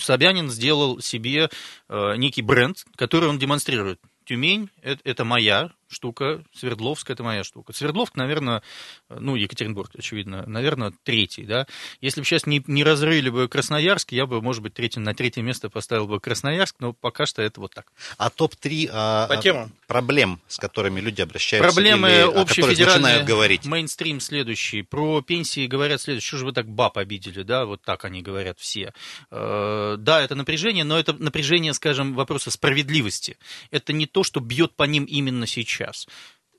Собянин 0.00 0.50
сделал 0.50 1.00
себе 1.00 1.50
некий 1.88 2.42
бренд, 2.42 2.84
который 2.96 3.28
он 3.28 3.38
демонстрирует. 3.38 4.00
Тюмень 4.24 4.70
это 4.82 5.24
моя 5.24 5.70
штука, 5.92 6.42
Свердловск 6.54 7.10
это 7.10 7.22
моя 7.22 7.44
штука. 7.44 7.72
Свердловск, 7.72 8.16
наверное, 8.16 8.62
ну, 9.08 9.36
Екатеринбург, 9.36 9.90
очевидно, 9.96 10.44
наверное, 10.46 10.92
третий, 11.04 11.44
да. 11.44 11.66
Если 12.00 12.20
бы 12.20 12.26
сейчас 12.26 12.46
не, 12.46 12.62
не 12.66 12.84
разрыли 12.84 13.30
бы 13.30 13.48
Красноярск, 13.48 14.12
я 14.12 14.26
бы, 14.26 14.40
может 14.40 14.62
быть, 14.62 14.74
третий, 14.74 15.00
на 15.00 15.14
третье 15.14 15.42
место 15.42 15.70
поставил 15.70 16.06
бы 16.06 16.20
Красноярск, 16.20 16.76
но 16.80 16.92
пока 16.92 17.26
что 17.26 17.42
это 17.42 17.60
вот 17.60 17.72
так. 17.74 17.92
А 18.18 18.30
топ-3 18.30 18.88
а, 18.92 19.26
По 19.26 19.36
темам. 19.36 19.72
проблем, 19.86 20.40
с 20.48 20.58
которыми 20.58 21.00
люди 21.00 21.20
обращаются, 21.20 21.72
Проблемы 21.72 22.08
или 22.08 22.40
общефедеральные, 22.40 23.02
начинают 23.02 23.26
говорить? 23.26 23.64
мейнстрим 23.66 24.20
следующий. 24.20 24.82
Про 24.82 25.22
пенсии 25.22 25.66
говорят 25.66 26.00
следующее. 26.00 26.28
Что 26.28 26.38
же 26.38 26.46
вы 26.46 26.52
так 26.52 26.68
баб 26.68 26.98
обидели, 26.98 27.42
да? 27.42 27.64
Вот 27.64 27.82
так 27.82 28.04
они 28.04 28.22
говорят 28.22 28.58
все. 28.58 28.92
Э, 29.30 29.96
да, 29.98 30.22
это 30.22 30.34
напряжение, 30.34 30.84
но 30.84 30.98
это 30.98 31.12
напряжение, 31.12 31.72
скажем, 31.74 32.14
вопроса 32.14 32.50
справедливости. 32.50 33.36
Это 33.70 33.92
не 33.92 34.06
то, 34.06 34.24
что 34.24 34.40
бьет 34.40 34.74
по 34.74 34.84
ним 34.84 35.04
именно 35.04 35.46
сейчас. 35.46 35.81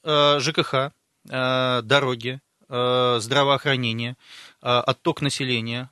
Э, 0.04 0.40
ЖКХ, 0.40 0.92
э, 1.30 1.82
дороги, 1.84 2.42
э, 2.70 3.18
здравоохранение, 3.20 4.18
отток 4.64 5.22
населения, 5.22 5.92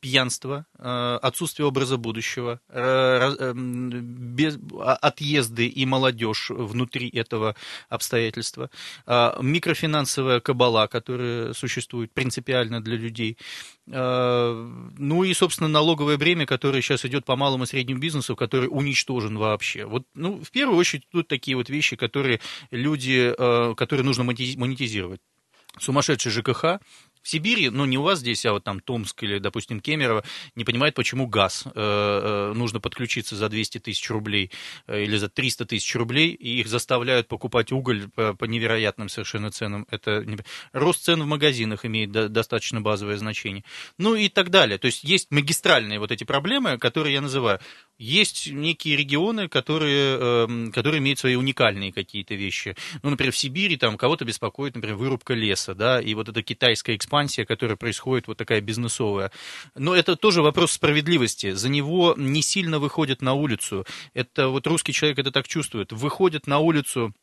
пьянство, 0.00 0.64
отсутствие 0.78 1.66
образа 1.66 1.98
будущего, 1.98 2.60
отъезды 5.02 5.66
и 5.66 5.84
молодежь 5.84 6.50
внутри 6.50 7.10
этого 7.10 7.54
обстоятельства, 7.90 8.70
микрофинансовая 9.06 10.40
кабала, 10.40 10.86
которая 10.86 11.52
существует 11.52 12.10
принципиально 12.14 12.80
для 12.80 12.96
людей, 12.96 13.36
ну 13.86 15.22
и, 15.22 15.34
собственно, 15.34 15.68
налоговое 15.68 16.16
бремя, 16.16 16.46
которое 16.46 16.80
сейчас 16.80 17.04
идет 17.04 17.26
по 17.26 17.36
малому 17.36 17.64
и 17.64 17.66
среднему 17.66 18.00
бизнесу, 18.00 18.34
который 18.34 18.68
уничтожен 18.70 19.36
вообще. 19.36 19.84
Вот, 19.84 20.06
ну, 20.14 20.42
в 20.42 20.50
первую 20.50 20.78
очередь, 20.78 21.06
тут 21.10 21.28
такие 21.28 21.54
вот 21.54 21.68
вещи, 21.68 21.96
которые 21.96 22.40
люди, 22.70 23.34
которые 23.76 24.06
нужно 24.06 24.24
монетизировать 24.24 25.20
сумасшедший 25.78 26.32
ЖКХ, 26.32 26.80
в 27.26 27.28
Сибири, 27.28 27.70
ну 27.70 27.86
не 27.86 27.98
у 27.98 28.02
вас 28.02 28.20
здесь, 28.20 28.46
а 28.46 28.52
вот 28.52 28.62
там 28.62 28.78
Томск 28.78 29.20
или, 29.24 29.38
допустим, 29.38 29.80
Кемерово, 29.80 30.22
не 30.54 30.62
понимает, 30.62 30.94
почему 30.94 31.26
газ 31.26 31.64
э, 31.66 31.70
э 31.74 32.52
нужно 32.54 32.78
подключиться 32.78 33.34
за 33.34 33.48
200 33.48 33.78
тысяч 33.80 34.08
рублей 34.10 34.52
э, 34.86 35.02
или 35.02 35.16
за 35.16 35.28
300 35.28 35.66
тысяч 35.66 35.92
рублей, 35.96 36.28
и 36.28 36.60
их 36.60 36.68
заставляют 36.68 37.26
покупать 37.26 37.72
уголь 37.72 38.08
по, 38.14 38.34
по 38.34 38.44
невероятным 38.44 39.08
совершенно 39.08 39.50
ценам. 39.50 39.88
Это. 39.90 40.24
Рост 40.72 41.02
цен 41.02 41.20
в 41.20 41.26
магазинах 41.26 41.84
имеет 41.84 42.12
до, 42.12 42.28
достаточно 42.28 42.80
базовое 42.80 43.16
значение. 43.16 43.64
Ну 43.98 44.14
и 44.14 44.28
так 44.28 44.50
далее. 44.50 44.78
То 44.78 44.86
есть 44.86 45.02
есть 45.02 45.32
магистральные 45.32 45.98
вот 45.98 46.12
эти 46.12 46.22
проблемы, 46.22 46.78
которые 46.78 47.14
я 47.14 47.20
называю. 47.20 47.58
Есть 47.98 48.50
некие 48.52 48.96
регионы, 48.96 49.48
которые, 49.48 50.18
э, 50.20 50.70
которые 50.72 50.98
имеют 50.98 51.18
свои 51.18 51.36
уникальные 51.36 51.92
какие-то 51.92 52.34
вещи. 52.34 52.76
Ну, 53.02 53.10
например, 53.10 53.32
в 53.32 53.38
Сибири 53.38 53.76
там 53.76 53.96
кого-то 53.96 54.24
беспокоит, 54.24 54.74
например, 54.74 54.96
вырубка 54.96 55.32
леса, 55.32 55.74
да, 55.74 56.00
и 56.00 56.14
вот 56.14 56.28
эта 56.28 56.42
китайская 56.42 56.94
экспансия, 56.94 57.46
которая 57.46 57.76
происходит, 57.76 58.28
вот 58.28 58.36
такая 58.36 58.60
бизнесовая. 58.60 59.30
Но 59.74 59.94
это 59.94 60.16
тоже 60.16 60.42
вопрос 60.42 60.72
справедливости. 60.72 61.52
За 61.52 61.68
него 61.68 62.14
не 62.18 62.42
сильно 62.42 62.78
выходят 62.78 63.22
на 63.22 63.32
улицу. 63.32 63.86
Это 64.12 64.48
вот 64.48 64.66
русский 64.66 64.92
человек 64.92 65.18
это 65.18 65.30
так 65.30 65.48
чувствует. 65.48 65.92
Выходит 65.92 66.46
на 66.46 66.58
улицу 66.58 67.14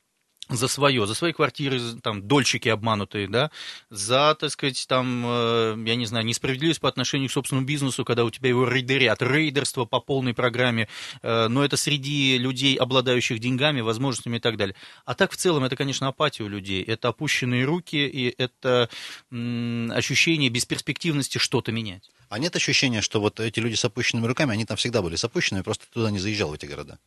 за 0.50 0.68
свое, 0.68 1.08
за 1.08 1.14
свои 1.14 1.32
квартиры, 1.32 1.80
там, 2.02 2.28
дольщики 2.28 2.68
обманутые, 2.70 3.28
да, 3.28 3.52
за, 3.90 4.36
так 4.40 4.52
сказать, 4.52 4.86
там, 4.88 5.24
э, 5.26 5.76
я 5.86 5.96
не 5.96 6.06
знаю, 6.06 6.26
несправедливость 6.26 6.82
по 6.82 6.90
отношению 6.90 7.30
к 7.30 7.32
собственному 7.32 7.66
бизнесу, 7.66 8.04
когда 8.04 8.26
у 8.26 8.30
тебя 8.30 8.50
его 8.50 8.68
рейдерят, 8.68 9.22
рейдерство 9.22 9.86
по 9.86 10.00
полной 10.00 10.34
программе, 10.34 10.88
э, 11.22 11.48
но 11.48 11.64
это 11.64 11.78
среди 11.78 12.38
людей, 12.38 12.76
обладающих 12.76 13.40
деньгами, 13.40 13.82
возможностями 13.82 14.38
и 14.38 14.40
так 14.40 14.58
далее. 14.58 14.76
А 15.06 15.16
так, 15.16 15.32
в 15.32 15.38
целом, 15.38 15.64
это, 15.64 15.76
конечно, 15.76 16.08
апатия 16.08 16.44
у 16.44 16.50
людей, 16.50 16.84
это 16.84 17.08
опущенные 17.10 17.66
руки, 17.66 18.08
и 18.08 18.34
это 18.38 18.90
ощущение 19.32 20.50
бесперспективности 20.50 21.38
что-то 21.38 21.72
менять. 21.72 22.10
А 22.30 22.40
нет 22.40 22.56
ощущения, 22.56 23.02
что 23.02 23.22
вот 23.22 23.40
эти 23.40 23.60
люди 23.60 23.76
с 23.76 23.86
опущенными 23.86 24.26
руками, 24.26 24.54
они 24.54 24.66
там 24.66 24.76
всегда 24.76 25.04
были 25.04 25.16
с 25.16 25.24
опущенными, 25.24 25.62
просто 25.62 25.86
туда 25.94 26.10
не 26.10 26.18
заезжал, 26.18 26.50
в 26.50 26.54
эти 26.54 26.66
города? 26.66 26.98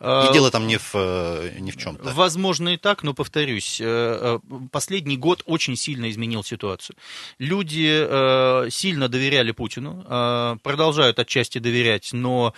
И 0.00 0.32
дело 0.32 0.50
там 0.50 0.66
не 0.66 0.78
в, 0.78 0.90
э, 0.94 1.58
не 1.60 1.70
в 1.70 1.76
чем-то. 1.76 2.10
Возможно 2.12 2.73
и 2.74 2.76
так, 2.76 3.02
но 3.02 3.14
повторюсь, 3.14 3.80
э, 3.80 3.84
э, 3.86 4.38
последний 4.70 5.16
год 5.16 5.42
очень 5.46 5.76
сильно 5.76 6.10
изменил 6.10 6.44
ситуацию. 6.44 6.96
Люди 7.38 7.84
сильно 8.70 9.08
доверяли 9.08 9.52
Путину, 9.52 10.04
продолжают 10.62 11.18
отчасти 11.18 11.58
доверять, 11.58 12.12
но, 12.12 12.54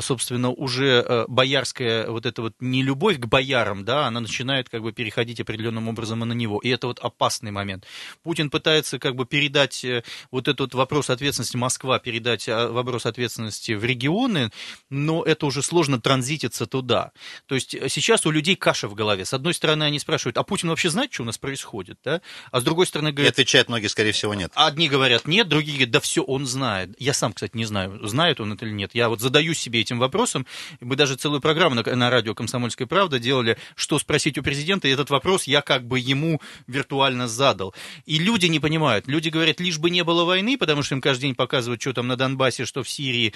собственно, 0.00 0.50
уже 0.50 1.24
боярская 1.28 2.08
вот 2.08 2.26
эта 2.26 2.42
вот 2.42 2.54
нелюбовь 2.60 3.18
к 3.18 3.26
боярам, 3.26 3.84
да, 3.84 4.06
она 4.06 4.20
начинает 4.20 4.68
как 4.68 4.82
бы 4.82 4.92
переходить 4.92 5.40
определенным 5.40 5.88
образом 5.88 6.22
и 6.22 6.26
на 6.26 6.32
него. 6.32 6.58
И 6.60 6.68
это 6.68 6.86
вот 6.86 6.98
опасный 7.00 7.50
момент. 7.50 7.84
Путин 8.22 8.50
пытается 8.50 8.98
как 8.98 9.14
бы 9.14 9.26
передать 9.26 9.84
вот 10.30 10.48
этот 10.48 10.74
вопрос 10.74 11.10
ответственности 11.10 11.56
Москва 11.56 11.98
передать 11.98 12.48
вопрос 12.48 13.06
ответственности 13.06 13.72
в 13.72 13.84
регионы, 13.84 14.50
но 14.90 15.22
это 15.22 15.46
уже 15.46 15.62
сложно 15.62 16.00
транзититься 16.00 16.66
туда. 16.66 17.12
То 17.46 17.54
есть 17.54 17.74
э, 17.74 17.88
сейчас 17.88 18.26
у 18.26 18.30
людей 18.30 18.56
каша 18.56 18.88
в 18.88 18.94
голове. 18.94 19.24
С 19.24 19.32
одной 19.34 19.53
стороны, 19.54 19.84
они 19.84 19.98
спрашивают, 19.98 20.36
а 20.38 20.42
Путин 20.42 20.68
вообще 20.68 20.90
знает, 20.90 21.12
что 21.12 21.22
у 21.22 21.26
нас 21.26 21.38
происходит? 21.38 21.98
Да? 22.04 22.20
А 22.50 22.60
с 22.60 22.64
другой 22.64 22.86
стороны, 22.86 23.12
говорят... 23.12 23.32
И 23.32 23.34
отвечают 23.34 23.68
многие, 23.68 23.86
скорее 23.86 24.12
всего, 24.12 24.34
нет. 24.34 24.52
Одни 24.54 24.88
говорят 24.88 25.26
нет, 25.26 25.48
другие 25.48 25.76
говорят, 25.76 25.92
да 25.92 26.00
все, 26.00 26.22
он 26.22 26.46
знает. 26.46 26.90
Я 26.98 27.14
сам, 27.14 27.32
кстати, 27.32 27.56
не 27.56 27.64
знаю, 27.64 28.06
знает 28.06 28.40
он 28.40 28.52
это 28.52 28.66
или 28.66 28.72
нет. 28.72 28.90
Я 28.94 29.08
вот 29.08 29.20
задаю 29.20 29.54
себе 29.54 29.80
этим 29.80 29.98
вопросом. 29.98 30.46
Мы 30.80 30.96
даже 30.96 31.16
целую 31.16 31.40
программу 31.40 31.74
на, 31.76 31.82
на 31.82 32.10
радио 32.10 32.34
«Комсомольская 32.34 32.86
правда» 32.86 33.18
делали, 33.18 33.56
что 33.76 33.98
спросить 33.98 34.38
у 34.38 34.42
президента, 34.42 34.88
и 34.88 34.90
этот 34.90 35.10
вопрос 35.10 35.44
я 35.44 35.62
как 35.62 35.86
бы 35.86 35.98
ему 35.98 36.40
виртуально 36.66 37.28
задал. 37.28 37.74
И 38.04 38.18
люди 38.18 38.46
не 38.46 38.60
понимают. 38.60 39.06
Люди 39.06 39.28
говорят, 39.28 39.60
лишь 39.60 39.78
бы 39.78 39.90
не 39.90 40.04
было 40.04 40.24
войны, 40.24 40.58
потому 40.58 40.82
что 40.82 40.94
им 40.94 41.00
каждый 41.00 41.22
день 41.22 41.34
показывают, 41.34 41.80
что 41.80 41.92
там 41.92 42.06
на 42.06 42.16
Донбассе, 42.16 42.64
что 42.64 42.82
в 42.82 42.88
Сирии. 42.88 43.34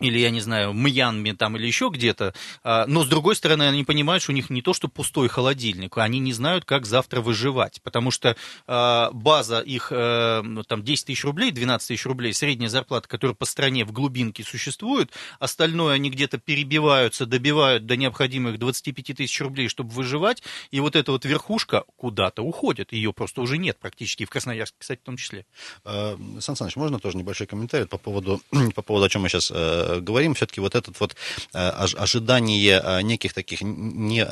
Или, 0.00 0.18
я 0.18 0.30
не 0.30 0.40
знаю, 0.40 0.72
Мьянме 0.74 1.34
там 1.34 1.56
или 1.56 1.66
еще 1.66 1.90
где-то, 1.92 2.34
а, 2.62 2.86
но, 2.86 3.04
с 3.04 3.08
другой 3.08 3.34
стороны, 3.34 3.62
они 3.62 3.84
понимают, 3.84 4.22
что 4.22 4.32
у 4.32 4.34
них 4.34 4.50
не 4.50 4.60
то, 4.60 4.74
что 4.74 4.88
пустой 4.88 5.28
холодильник, 5.28 5.96
они 5.96 6.18
не 6.18 6.32
знают, 6.32 6.64
как 6.64 6.84
завтра 6.84 7.22
выживать, 7.22 7.80
потому 7.82 8.10
что 8.10 8.36
а, 8.66 9.10
база 9.12 9.60
их, 9.60 9.88
э, 9.90 10.42
ну, 10.42 10.62
там, 10.64 10.82
10 10.82 11.06
тысяч 11.06 11.24
рублей, 11.24 11.50
12 11.50 11.88
тысяч 11.88 12.04
рублей, 12.04 12.34
средняя 12.34 12.68
зарплата, 12.68 13.08
которая 13.08 13.34
по 13.34 13.46
стране 13.46 13.84
в 13.84 13.92
глубинке 13.92 14.44
существует, 14.44 15.10
остальное 15.38 15.94
они 15.94 16.10
где-то 16.10 16.38
перебиваются, 16.38 17.24
добивают 17.24 17.86
до 17.86 17.96
необходимых 17.96 18.58
25 18.58 19.16
тысяч 19.16 19.40
рублей, 19.40 19.68
чтобы 19.68 19.90
выживать, 19.90 20.42
и 20.70 20.80
вот 20.80 20.94
эта 20.94 21.12
вот 21.12 21.24
верхушка 21.24 21.84
куда-то 21.96 22.42
уходит, 22.42 22.92
ее 22.92 23.14
просто 23.14 23.40
уже 23.40 23.56
нет 23.56 23.78
практически, 23.78 24.26
в 24.26 24.30
Красноярске, 24.30 24.76
кстати, 24.78 25.00
в 25.00 25.04
том 25.04 25.16
числе. 25.16 25.46
А, 25.84 26.18
Сан 26.40 26.54
Саныч, 26.54 26.76
можно 26.76 26.98
тоже 26.98 27.16
небольшой 27.16 27.46
комментарий 27.46 27.86
по 27.86 27.96
поводу, 27.96 28.42
по 28.74 28.82
поводу, 28.82 29.06
о 29.06 29.08
чем 29.08 29.22
мы 29.22 29.30
сейчас 29.30 29.50
э, 29.54 29.85
Э, 29.85 29.85
говорим, 30.00 30.34
все-таки 30.34 30.60
вот 30.60 30.74
этот 30.74 30.98
вот 31.00 31.16
э, 31.52 31.58
ожидание 31.58 32.80
э, 32.82 33.02
неких 33.02 33.32
таких, 33.32 33.60
не, 33.62 34.24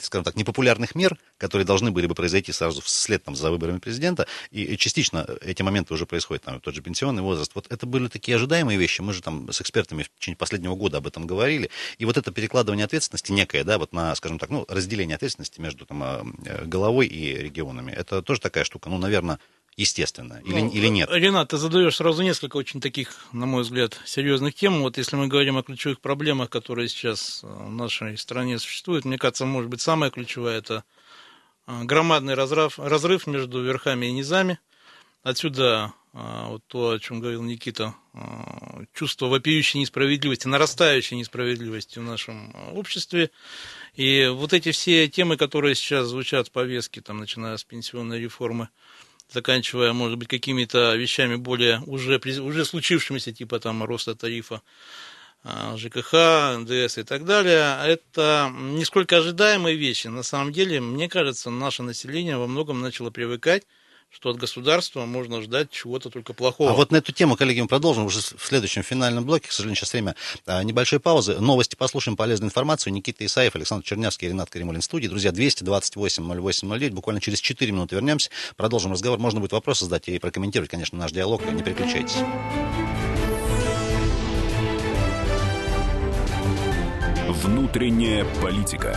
скажем 0.00 0.24
так, 0.24 0.36
непопулярных 0.36 0.94
мер, 0.94 1.16
которые 1.38 1.66
должны 1.66 1.90
были 1.90 2.06
бы 2.06 2.14
произойти 2.14 2.52
сразу 2.52 2.80
вслед 2.80 3.22
там, 3.24 3.36
за 3.36 3.50
выборами 3.50 3.78
президента, 3.78 4.26
и 4.50 4.76
частично 4.76 5.26
эти 5.40 5.62
моменты 5.62 5.94
уже 5.94 6.06
происходят, 6.06 6.44
там, 6.44 6.60
тот 6.60 6.74
же 6.74 6.82
пенсионный 6.82 7.22
возраст, 7.22 7.52
вот 7.54 7.66
это 7.70 7.86
были 7.86 8.08
такие 8.08 8.36
ожидаемые 8.36 8.78
вещи, 8.78 9.00
мы 9.00 9.12
же 9.12 9.22
там 9.22 9.50
с 9.50 9.60
экспертами 9.60 10.02
в 10.02 10.10
течение 10.18 10.36
последнего 10.36 10.74
года 10.74 10.98
об 10.98 11.06
этом 11.06 11.26
говорили, 11.26 11.70
и 11.98 12.04
вот 12.04 12.16
это 12.16 12.32
перекладывание 12.32 12.84
ответственности 12.84 13.32
некое, 13.32 13.64
да, 13.64 13.78
вот 13.78 13.92
на, 13.92 14.14
скажем 14.14 14.38
так, 14.38 14.50
ну, 14.50 14.64
разделение 14.68 15.16
ответственности 15.16 15.60
между 15.60 15.86
там, 15.86 16.34
головой 16.64 17.06
и 17.06 17.36
регионами, 17.36 17.92
это 17.92 18.22
тоже 18.22 18.40
такая 18.40 18.64
штука, 18.64 18.88
ну, 18.88 18.98
наверное, 18.98 19.38
естественно, 19.76 20.40
или, 20.44 20.60
ну, 20.60 20.70
или 20.70 20.88
нет? 20.88 21.08
Ренат, 21.10 21.48
ты 21.48 21.56
задаешь 21.56 21.96
сразу 21.96 22.22
несколько 22.22 22.56
очень 22.56 22.80
таких, 22.80 23.26
на 23.32 23.46
мой 23.46 23.62
взгляд, 23.62 24.00
серьезных 24.04 24.54
тем. 24.54 24.82
Вот 24.82 24.98
если 24.98 25.16
мы 25.16 25.26
говорим 25.26 25.56
о 25.56 25.62
ключевых 25.62 26.00
проблемах, 26.00 26.50
которые 26.50 26.88
сейчас 26.88 27.40
э, 27.42 27.46
в 27.46 27.70
нашей 27.72 28.16
стране 28.18 28.58
существуют, 28.58 29.04
мне 29.04 29.18
кажется, 29.18 29.46
может 29.46 29.70
быть, 29.70 29.80
самая 29.80 30.10
ключевая– 30.10 30.58
это 30.60 30.84
э, 31.66 31.84
громадный 31.84 32.34
разрыв, 32.34 32.78
разрыв 32.78 33.26
между 33.26 33.62
верхами 33.62 34.06
и 34.06 34.12
низами. 34.12 34.58
Отсюда 35.22 35.92
э, 36.12 36.46
вот 36.48 36.62
то, 36.66 36.90
о 36.90 36.98
чем 36.98 37.20
говорил 37.20 37.42
Никита, 37.42 37.94
чувство 38.92 39.26
вопиющей 39.26 39.80
несправедливости, 39.80 40.46
нарастающей 40.46 41.16
несправедливости 41.16 41.98
в 41.98 42.02
нашем 42.02 42.54
обществе. 42.72 43.30
И 43.94 44.30
вот 44.32 44.52
эти 44.52 44.70
все 44.70 45.08
темы, 45.08 45.36
которые 45.36 45.74
сейчас 45.74 46.06
звучат 46.06 46.48
в 46.48 46.52
повестке, 46.52 47.00
там, 47.00 47.18
начиная 47.18 47.56
с 47.56 47.64
пенсионной 47.64 48.20
реформы, 48.20 48.68
заканчивая, 49.30 49.92
может 49.92 50.18
быть, 50.18 50.28
какими-то 50.28 50.94
вещами 50.94 51.36
более 51.36 51.80
уже, 51.86 52.20
уже 52.40 52.64
случившимися, 52.64 53.32
типа 53.32 53.58
там 53.60 53.82
роста 53.84 54.14
тарифа 54.14 54.62
а, 55.42 55.76
ЖКХ, 55.76 56.58
НДС 56.58 56.98
и 56.98 57.02
так 57.02 57.24
далее, 57.24 57.76
это 57.84 58.50
не 58.54 58.84
сколько 58.84 59.18
ожидаемые 59.18 59.76
вещи. 59.76 60.08
На 60.08 60.22
самом 60.22 60.52
деле, 60.52 60.80
мне 60.80 61.08
кажется, 61.08 61.50
наше 61.50 61.82
население 61.82 62.36
во 62.36 62.46
многом 62.46 62.80
начало 62.80 63.10
привыкать 63.10 63.66
что 64.14 64.30
от 64.30 64.36
государства 64.36 65.04
можно 65.06 65.42
ждать 65.42 65.70
чего-то 65.70 66.08
только 66.08 66.34
плохого. 66.34 66.70
А 66.70 66.74
вот 66.74 66.92
на 66.92 66.98
эту 66.98 67.10
тему, 67.12 67.36
коллеги, 67.36 67.60
мы 67.60 67.66
продолжим 67.66 68.06
уже 68.06 68.20
в 68.20 68.46
следующем 68.46 68.84
финальном 68.84 69.24
блоке. 69.24 69.48
К 69.48 69.52
сожалению, 69.52 69.76
сейчас 69.76 69.92
время 69.92 70.14
а, 70.46 70.62
небольшой 70.62 71.00
паузы. 71.00 71.40
Новости 71.40 71.74
послушаем, 71.74 72.16
полезную 72.16 72.48
информацию. 72.48 72.92
Никита 72.92 73.26
Исаев, 73.26 73.56
Александр 73.56 73.84
Чернявский, 73.84 74.28
Ренат 74.28 74.50
Каримулин 74.50 74.80
в 74.80 74.84
студии. 74.84 75.08
Друзья, 75.08 75.32
228 75.32 76.22
08 76.24 76.78
09. 76.78 76.94
Буквально 76.94 77.20
через 77.20 77.40
4 77.40 77.72
минуты 77.72 77.96
вернемся. 77.96 78.30
Продолжим 78.56 78.92
разговор. 78.92 79.18
Можно 79.18 79.40
будет 79.40 79.52
вопросы 79.52 79.84
задать 79.84 80.08
и 80.08 80.18
прокомментировать, 80.20 80.70
конечно, 80.70 80.96
наш 80.96 81.10
диалог. 81.10 81.44
Не 81.52 81.64
переключайтесь. 81.64 82.18
Внутренняя 87.42 88.24
политика. 88.40 88.96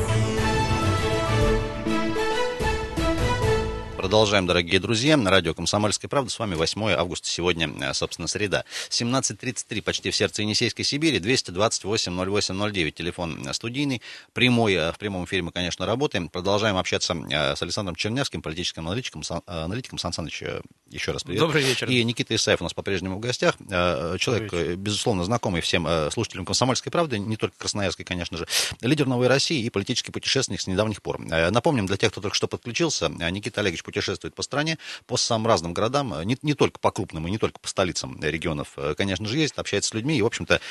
Продолжаем, 4.01 4.47
дорогие 4.47 4.79
друзья. 4.79 5.15
На 5.15 5.29
радио 5.29 5.53
«Комсомольская 5.53 6.09
правда». 6.09 6.31
С 6.31 6.39
вами 6.39 6.55
8 6.55 6.93
августа. 6.93 7.29
Сегодня, 7.29 7.69
э, 7.81 7.93
собственно, 7.93 8.27
среда. 8.27 8.65
17.33 8.89 9.83
почти 9.83 10.09
в 10.09 10.15
сердце 10.15 10.41
Енисейской 10.41 10.83
Сибири. 10.83 11.19
228 11.19 12.11
08 12.11 12.71
09. 12.71 12.95
Телефон 12.95 13.47
э, 13.47 13.53
студийный. 13.53 14.01
Прямой. 14.33 14.73
Э, 14.73 14.91
в 14.91 14.97
прямом 14.97 15.25
эфире 15.25 15.43
мы, 15.43 15.51
конечно, 15.51 15.85
работаем. 15.85 16.29
Продолжаем 16.29 16.77
общаться 16.77 17.13
с 17.13 17.61
Александром 17.61 17.95
Чернявским, 17.95 18.41
политическим 18.41 18.87
аналитиком. 18.87 19.21
Аналитиком 19.45 19.99
Сан 19.99 20.13
Саныч, 20.13 20.41
еще 20.89 21.11
раз 21.11 21.23
привет. 21.23 21.41
Добрый 21.41 21.61
вечер. 21.61 21.87
И 21.87 22.03
Никита 22.03 22.33
Исаев 22.33 22.59
у 22.61 22.63
нас 22.63 22.73
по-прежнему 22.73 23.17
в 23.17 23.19
гостях. 23.19 23.55
Человек, 23.69 24.77
безусловно, 24.77 25.23
знакомый 25.25 25.61
всем 25.61 25.87
слушателям 26.09 26.45
«Комсомольской 26.45 26.91
правды», 26.91 27.19
не 27.19 27.37
только 27.37 27.55
красноярской, 27.59 28.03
конечно 28.03 28.35
же. 28.35 28.47
Лидер 28.81 29.05
«Новой 29.05 29.27
России» 29.27 29.63
и 29.63 29.69
политический 29.69 30.11
путешественник 30.11 30.59
с 30.59 30.65
недавних 30.65 31.03
пор. 31.03 31.19
Напомним, 31.19 31.85
для 31.85 31.97
тех, 31.97 32.11
кто 32.11 32.19
только 32.19 32.35
что 32.35 32.47
подключился, 32.47 33.07
Никита 33.09 33.61
Олегович 33.61 33.83
путешествует 33.91 34.33
по 34.33 34.41
стране, 34.41 34.77
по 35.05 35.17
самым 35.17 35.47
разным 35.47 35.73
городам, 35.73 36.15
не, 36.23 36.37
не 36.41 36.53
только 36.53 36.79
по 36.79 36.91
крупным 36.91 37.27
и 37.27 37.31
не 37.31 37.37
только 37.37 37.59
по 37.59 37.67
столицам 37.67 38.17
регионов, 38.21 38.69
э, 38.77 38.95
конечно 38.97 39.27
же, 39.27 39.37
есть, 39.37 39.57
общается 39.57 39.89
с 39.89 39.93
людьми, 39.93 40.17
и, 40.17 40.21
в 40.21 40.25
общем-то, 40.25 40.61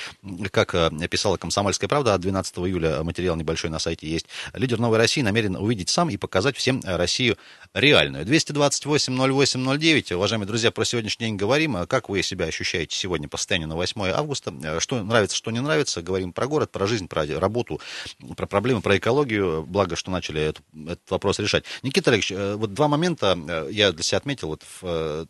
как 0.51 0.75
э, 0.75 0.91
писала 1.11 1.37
«Комсомольская 1.37 1.87
правда», 1.87 2.17
12 2.17 2.59
июля 2.59 3.03
материал 3.03 3.37
небольшой 3.37 3.71
на 3.71 3.79
сайте 3.79 4.09
есть, 4.09 4.27
лидер 4.55 4.79
«Новой 4.79 4.97
России» 4.97 5.21
намерен 5.21 5.57
увидеть 5.57 5.91
сам 5.91 6.09
и 6.09 6.17
показать 6.17 6.57
всем 6.57 6.81
Россию 6.85 7.37
реальную. 7.75 8.25
228-08-09, 8.25 10.15
уважаемые 10.15 10.47
друзья, 10.47 10.71
про 10.71 10.85
сегодняшний 10.85 11.27
день 11.27 11.37
говорим, 11.37 11.87
как 11.87 12.09
вы 12.09 12.23
себя 12.23 12.47
ощущаете 12.47 12.97
сегодня 12.97 13.29
по 13.29 13.37
состоянию 13.37 13.69
на 13.69 13.77
8 13.77 14.01
августа, 14.13 14.81
что 14.81 15.03
нравится, 15.03 15.37
что 15.37 15.51
не 15.51 15.61
нравится, 15.61 16.01
говорим 16.01 16.33
про 16.33 16.47
город, 16.47 16.71
про 16.71 16.87
жизнь, 16.87 17.07
про 17.07 17.27
работу, 17.39 17.81
про 18.37 18.47
проблемы, 18.47 18.81
про 18.81 18.97
экологию, 18.97 19.65
благо, 19.67 19.97
что 19.97 20.11
начали 20.11 20.41
этот, 20.41 20.65
этот 20.75 21.11
вопрос 21.11 21.39
решать. 21.39 21.65
Никита 21.83 22.11
Олегович, 22.11 22.33
э, 22.33 22.55
вот 22.55 22.73
два 22.75 22.89
момента 22.89 23.10
момента 23.11 23.68
э, 23.68 23.73
я 23.73 23.92
для 23.92 24.03
себя 24.03 24.18
отметил 24.18 24.49
вот 24.49 24.62
в, 24.62 24.85
э, 24.85 25.27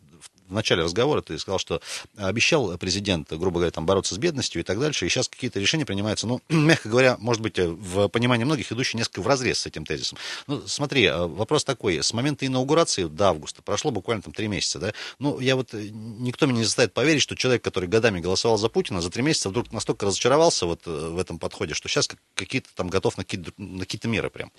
в 0.51 0.53
начале 0.53 0.83
разговора 0.83 1.21
ты 1.21 1.39
сказал, 1.39 1.59
что 1.59 1.81
обещал 2.17 2.77
президент, 2.77 3.31
грубо 3.31 3.59
говоря, 3.59 3.71
там, 3.71 3.85
бороться 3.85 4.15
с 4.15 4.17
бедностью 4.17 4.61
и 4.61 4.63
так 4.63 4.79
дальше, 4.79 5.05
и 5.05 5.09
сейчас 5.09 5.29
какие-то 5.29 5.59
решения 5.59 5.85
принимаются, 5.85 6.27
ну, 6.27 6.41
мягко 6.49 6.89
говоря, 6.89 7.15
может 7.19 7.41
быть, 7.41 7.57
в 7.57 8.09
понимании 8.09 8.43
многих 8.43 8.71
идущие 8.71 8.99
несколько 8.99 9.21
в 9.21 9.27
разрез 9.27 9.59
с 9.59 9.65
этим 9.65 9.85
тезисом. 9.85 10.17
Ну, 10.47 10.61
смотри, 10.67 11.05
э, 11.05 11.25
вопрос 11.25 11.63
такой, 11.63 12.03
с 12.03 12.13
момента 12.13 12.45
инаугурации 12.45 13.05
до 13.05 13.29
августа 13.29 13.61
прошло 13.61 13.91
буквально 13.91 14.21
там 14.21 14.33
три 14.33 14.47
месяца, 14.47 14.79
да, 14.79 14.93
ну, 15.19 15.39
я 15.39 15.55
вот, 15.55 15.73
никто 15.73 16.45
меня 16.45 16.59
не 16.59 16.65
заставит 16.65 16.93
поверить, 16.93 17.21
что 17.21 17.35
человек, 17.35 17.63
который 17.63 17.87
годами 17.87 18.19
голосовал 18.19 18.57
за 18.57 18.69
Путина, 18.69 19.01
за 19.01 19.09
три 19.09 19.23
месяца 19.23 19.49
вдруг 19.49 19.71
настолько 19.71 20.05
разочаровался 20.05 20.65
вот 20.65 20.85
в 20.85 21.17
этом 21.17 21.39
подходе, 21.39 21.73
что 21.73 21.87
сейчас 21.87 22.09
какие-то 22.35 22.69
там 22.75 22.89
готов 22.89 23.17
на 23.17 23.23
какие-то, 23.23 23.51
на 23.57 23.79
какие-то 23.81 24.07
меры 24.07 24.29
прям. 24.29 24.51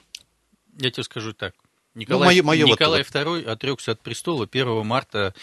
Я 0.79 0.91
тебе 0.91 1.03
скажу 1.05 1.35
так. 1.35 1.55
Николай, 1.95 2.21
ну, 2.21 2.45
мое, 2.45 2.65
мое 2.65 2.67
Николай 2.67 3.03
вот, 3.03 3.15
II 3.15 3.45
отрекся 3.45 3.93
от 3.93 4.01
престола 4.01 4.49
1 4.51 4.87
марта 4.87 5.35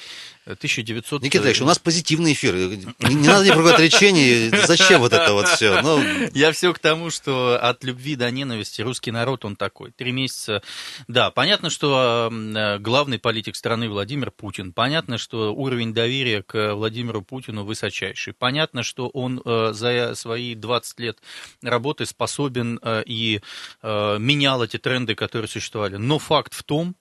1900... 0.53 1.23
Никита 1.23 1.45
Ильич, 1.45 1.61
у 1.61 1.65
нас 1.65 1.79
позитивный 1.79 2.33
эфир. 2.33 2.55
Не, 2.55 3.15
не 3.15 3.27
надо 3.27 3.45
никакого 3.45 3.73
отречения. 3.73 4.65
Зачем 4.67 5.01
вот 5.01 5.13
это 5.13 5.33
вот 5.33 5.47
все? 5.47 5.81
Ну... 5.81 6.01
Я 6.33 6.51
все 6.51 6.73
к 6.73 6.79
тому, 6.79 7.09
что 7.09 7.59
от 7.61 7.83
любви 7.83 8.15
до 8.15 8.29
ненависти 8.31 8.81
русский 8.81 9.11
народ, 9.11 9.45
он 9.45 9.55
такой. 9.55 9.91
Три 9.91 10.11
месяца... 10.11 10.61
Да, 11.07 11.31
понятно, 11.31 11.69
что 11.69 12.31
главный 12.79 13.19
политик 13.19 13.55
страны 13.55 13.89
Владимир 13.89 14.31
Путин. 14.31 14.73
Понятно, 14.73 15.17
что 15.17 15.53
уровень 15.53 15.93
доверия 15.93 16.43
к 16.43 16.73
Владимиру 16.73 17.21
Путину 17.21 17.63
высочайший. 17.63 18.33
Понятно, 18.33 18.83
что 18.83 19.09
он 19.09 19.41
э, 19.43 19.71
за 19.73 20.15
свои 20.15 20.55
20 20.55 20.99
лет 20.99 21.19
работы 21.61 22.05
способен 22.05 22.79
э, 22.81 23.03
и 23.05 23.41
э, 23.81 24.17
менял 24.19 24.63
эти 24.63 24.77
тренды, 24.77 25.15
которые 25.15 25.47
существовали. 25.47 25.97
Но 25.97 26.19
факт 26.19 26.53
в 26.53 26.63
том, 26.63 26.95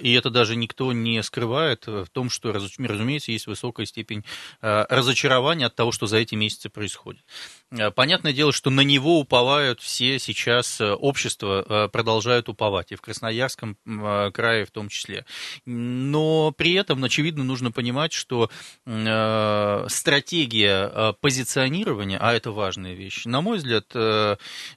и 0.00 0.12
это 0.12 0.30
даже 0.30 0.54
никто 0.54 0.92
не 0.92 1.22
скрывает, 1.22 1.88
э, 1.88 2.04
в 2.04 2.10
том, 2.10 2.30
что, 2.30 2.52
разумеется, 2.52 3.32
есть 3.32 3.46
высокая 3.46 3.86
степень 3.86 4.24
э, 4.62 4.84
разочарования 4.88 5.66
от 5.66 5.74
того, 5.74 5.90
что 5.90 6.06
за 6.06 6.18
эти 6.18 6.36
месяцы 6.36 6.68
происходит. 6.68 7.24
Э, 7.76 7.90
понятное 7.90 8.32
дело, 8.32 8.52
что 8.52 8.70
на 8.70 8.82
него 8.82 9.18
уповают 9.18 9.80
все 9.80 10.18
сейчас, 10.18 10.80
э, 10.80 10.92
общество 10.92 11.64
э, 11.66 11.88
продолжают 11.88 12.48
уповать, 12.48 12.92
и 12.92 12.94
в 12.94 13.00
Красноярском 13.00 13.76
крае 14.32 14.64
в 14.64 14.70
том 14.70 14.88
числе. 14.88 15.24
Но 15.66 16.52
при 16.52 16.74
этом, 16.74 17.02
очевидно, 17.02 17.44
нужно 17.44 17.72
понимать, 17.72 18.12
что 18.12 18.50
стратегия 19.88 21.14
позиционирования, 21.20 22.18
а 22.20 22.32
это 22.32 22.50
важная 22.50 22.94
вещь, 22.94 23.24
на 23.24 23.40
мой 23.40 23.58
взгляд, 23.58 23.86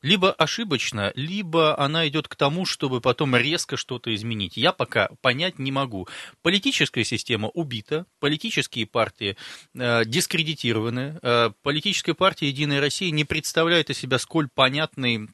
либо 0.01 0.31
ошибочна, 0.31 1.11
либо 1.15 1.79
она 1.79 2.07
идет 2.07 2.27
к 2.27 2.35
тому, 2.35 2.65
чтобы 2.65 3.01
потом 3.01 3.35
резко 3.35 3.77
что-то 3.77 4.13
изменить. 4.15 4.57
Я 4.57 4.71
пока 4.71 5.09
понять 5.21 5.59
не 5.59 5.71
могу. 5.71 6.07
Политическая 6.41 7.03
система 7.03 7.49
убита, 7.49 8.05
политические 8.19 8.85
партии 8.85 9.37
дискредитированы, 9.73 11.19
политическая 11.63 12.13
партия 12.13 12.47
«Единая 12.47 12.81
Россия 12.81 12.86
не 13.11 13.25
представляет 13.25 13.89
из 13.89 13.97
себя 13.97 14.19
сколь 14.19 14.47
понятный 14.47 15.29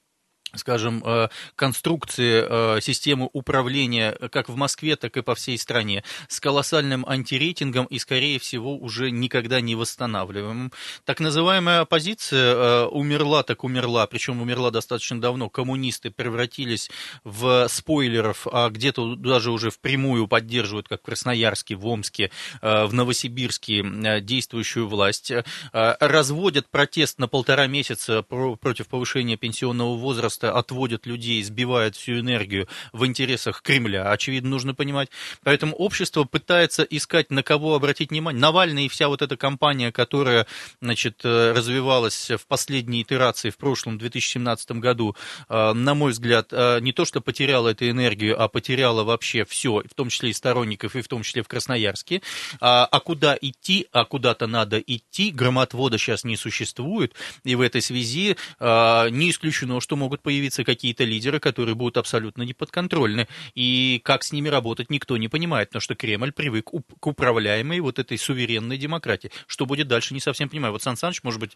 скажем, 0.56 1.04
э, 1.06 1.30
конструкции 1.56 2.46
э, 2.48 2.82
системы 2.82 3.30
управления 3.34 4.12
как 4.32 4.50
в 4.50 4.56
Москве, 4.56 4.96
так 4.96 5.18
и 5.18 5.22
по 5.22 5.36
всей 5.36 5.58
стране, 5.58 6.04
с 6.28 6.40
колоссальным 6.40 7.06
антирейтингом 7.08 7.86
и, 7.86 8.00
скорее 8.00 8.40
всего, 8.40 8.78
уже 8.78 9.12
никогда 9.12 9.62
не 9.62 9.76
восстанавливаемым. 9.76 10.72
Так 11.06 11.20
называемая 11.20 11.82
оппозиция 11.82 12.54
э, 12.54 12.86
умерла, 12.86 13.44
так 13.44 13.64
умерла, 13.64 14.06
причем 14.08 14.42
умерла 14.42 14.72
достаточно 14.72 15.20
давно. 15.20 15.50
Коммунисты 15.50 16.12
превратились 16.12 16.90
в 17.24 17.68
спойлеров, 17.68 18.48
а 18.52 18.70
где-то 18.70 19.16
даже 19.16 19.52
уже 19.52 19.72
впрямую 19.72 20.28
поддерживают, 20.28 20.88
как 20.88 21.02
в 21.02 21.06
Красноярске, 21.06 21.76
в 21.76 21.86
Омске, 21.88 22.32
в 22.62 22.90
Новосибирске 22.94 23.84
действующую 24.22 24.88
власть. 24.88 25.32
Разводят 25.72 26.70
протест 26.70 27.20
на 27.20 27.28
полтора 27.28 27.68
месяца 27.68 28.24
против 28.24 28.88
повышения 28.88 29.38
пенсионного 29.38 29.96
возраста 29.96 30.43
просто 30.44 30.60
отводят 30.60 31.06
людей, 31.06 31.42
сбивают 31.44 31.96
всю 31.96 32.20
энергию 32.20 32.68
в 32.92 33.06
интересах 33.06 33.62
Кремля, 33.62 34.12
очевидно, 34.12 34.50
нужно 34.50 34.74
понимать. 34.74 35.10
Поэтому 35.44 35.74
общество 35.76 36.26
пытается 36.26 36.84
искать, 36.84 37.32
на 37.32 37.44
кого 37.44 37.76
обратить 37.76 38.12
внимание. 38.12 38.42
Навальный 38.42 38.86
и 38.86 38.90
вся 38.90 39.08
вот 39.08 39.22
эта 39.22 39.38
кампания, 39.38 39.92
которая, 39.92 40.46
значит, 40.82 41.22
э, 41.24 41.54
развивалась 41.56 42.32
в 42.32 42.46
последней 42.48 43.02
итерации 43.02 43.52
в 43.52 43.58
прошлом 43.58 43.98
2017 43.98 44.80
году, 44.80 45.16
э, 45.50 45.74
на 45.74 45.94
мой 45.94 46.12
взгляд, 46.12 46.48
э, 46.52 46.80
не 46.82 46.92
то, 46.92 47.06
что 47.06 47.22
потеряла 47.22 47.70
эту 47.70 47.90
энергию, 47.90 48.42
а 48.42 48.48
потеряла 48.48 49.04
вообще 49.04 49.46
все, 49.46 49.84
в 49.90 49.94
том 49.96 50.10
числе 50.10 50.30
и 50.30 50.34
сторонников, 50.34 50.96
и 50.96 51.02
в 51.02 51.08
том 51.08 51.24
числе 51.24 51.42
в 51.42 51.48
Красноярске. 51.48 52.22
А, 52.60 52.86
а 52.86 53.00
куда 53.00 53.38
идти, 53.40 53.88
а 53.92 54.06
куда-то 54.06 54.48
надо 54.48 54.80
идти, 54.80 55.32
громотвода 55.32 55.98
сейчас 55.98 56.24
не 56.24 56.36
существует, 56.36 57.14
и 57.44 57.56
в 57.56 57.62
этой 57.62 57.82
связи 57.82 58.36
не 58.60 59.30
исключено, 59.30 59.80
что 59.82 59.96
могут 59.96 60.22
появиться 60.22 60.33
появиться 60.34 60.64
какие-то 60.64 61.04
лидеры, 61.04 61.40
которые 61.40 61.76
будут 61.76 61.98
абсолютно 61.98 62.42
неподконтрольны. 62.42 63.28
И 63.54 64.02
как 64.04 64.24
с 64.24 64.32
ними 64.32 64.50
работать, 64.50 64.90
никто 64.90 65.16
не 65.18 65.28
понимает, 65.28 65.70
потому 65.70 65.82
что 65.82 65.94
Кремль 65.94 66.32
привык 66.32 66.72
к 67.00 67.08
управляемой 67.08 67.80
вот 67.82 68.00
этой 68.00 68.18
суверенной 68.18 68.78
демократии. 68.78 69.30
Что 69.46 69.68
будет 69.68 69.88
дальше, 69.88 70.16
не 70.16 70.20
совсем 70.20 70.50
понимаю. 70.50 70.74
Вот 70.74 70.82
Сан 70.82 70.98
Саныч, 70.98 71.22
может 71.22 71.40
быть... 71.40 71.52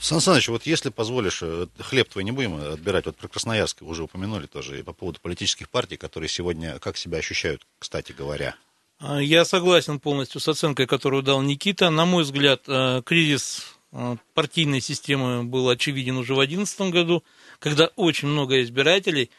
Сан 0.00 0.20
Саныч, 0.22 0.48
вот 0.48 0.64
если 0.64 0.88
позволишь, 0.88 1.40
э, 1.42 1.66
хлеб 1.78 2.08
твой 2.08 2.24
не 2.24 2.32
будем 2.32 2.54
отбирать. 2.54 3.04
Вот 3.04 3.16
про 3.16 3.28
Красноярск 3.28 3.82
уже 3.82 4.04
упомянули 4.04 4.46
тоже, 4.46 4.78
и 4.78 4.82
по 4.82 4.94
поводу 4.94 5.20
политических 5.20 5.68
партий, 5.68 5.98
которые 5.98 6.30
сегодня 6.30 6.78
как 6.78 6.96
себя 6.96 7.18
ощущают, 7.18 7.66
кстати 7.78 8.12
говоря. 8.12 8.56
А, 8.98 9.20
я 9.20 9.44
согласен 9.44 10.00
полностью 10.00 10.40
с 10.40 10.48
оценкой, 10.48 10.86
которую 10.86 11.22
дал 11.22 11.42
Никита. 11.42 11.90
На 11.90 12.06
мой 12.06 12.22
взгляд, 12.22 12.62
э, 12.66 13.02
кризис 13.04 13.58
э, 13.58 13.81
партийной 14.34 14.80
системы 14.80 15.44
был 15.44 15.68
очевиден 15.68 16.16
уже 16.16 16.34
в 16.34 16.36
2011 16.36 16.80
году 16.92 17.22
когда 17.62 17.90
очень 17.94 18.28
много 18.28 18.60
избирателей, 18.62 19.30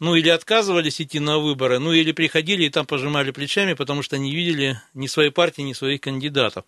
ну, 0.00 0.14
или 0.14 0.28
отказывались 0.28 1.00
идти 1.00 1.18
на 1.18 1.38
выборы, 1.38 1.78
ну, 1.78 1.92
или 1.92 2.12
приходили 2.12 2.64
и 2.64 2.70
там 2.70 2.86
пожимали 2.86 3.30
плечами, 3.30 3.72
потому 3.72 4.02
что 4.02 4.18
не 4.18 4.34
видели 4.34 4.80
ни 4.94 5.06
своей 5.06 5.30
партии, 5.30 5.62
ни 5.62 5.72
своих 5.72 6.02
кандидатов. 6.02 6.64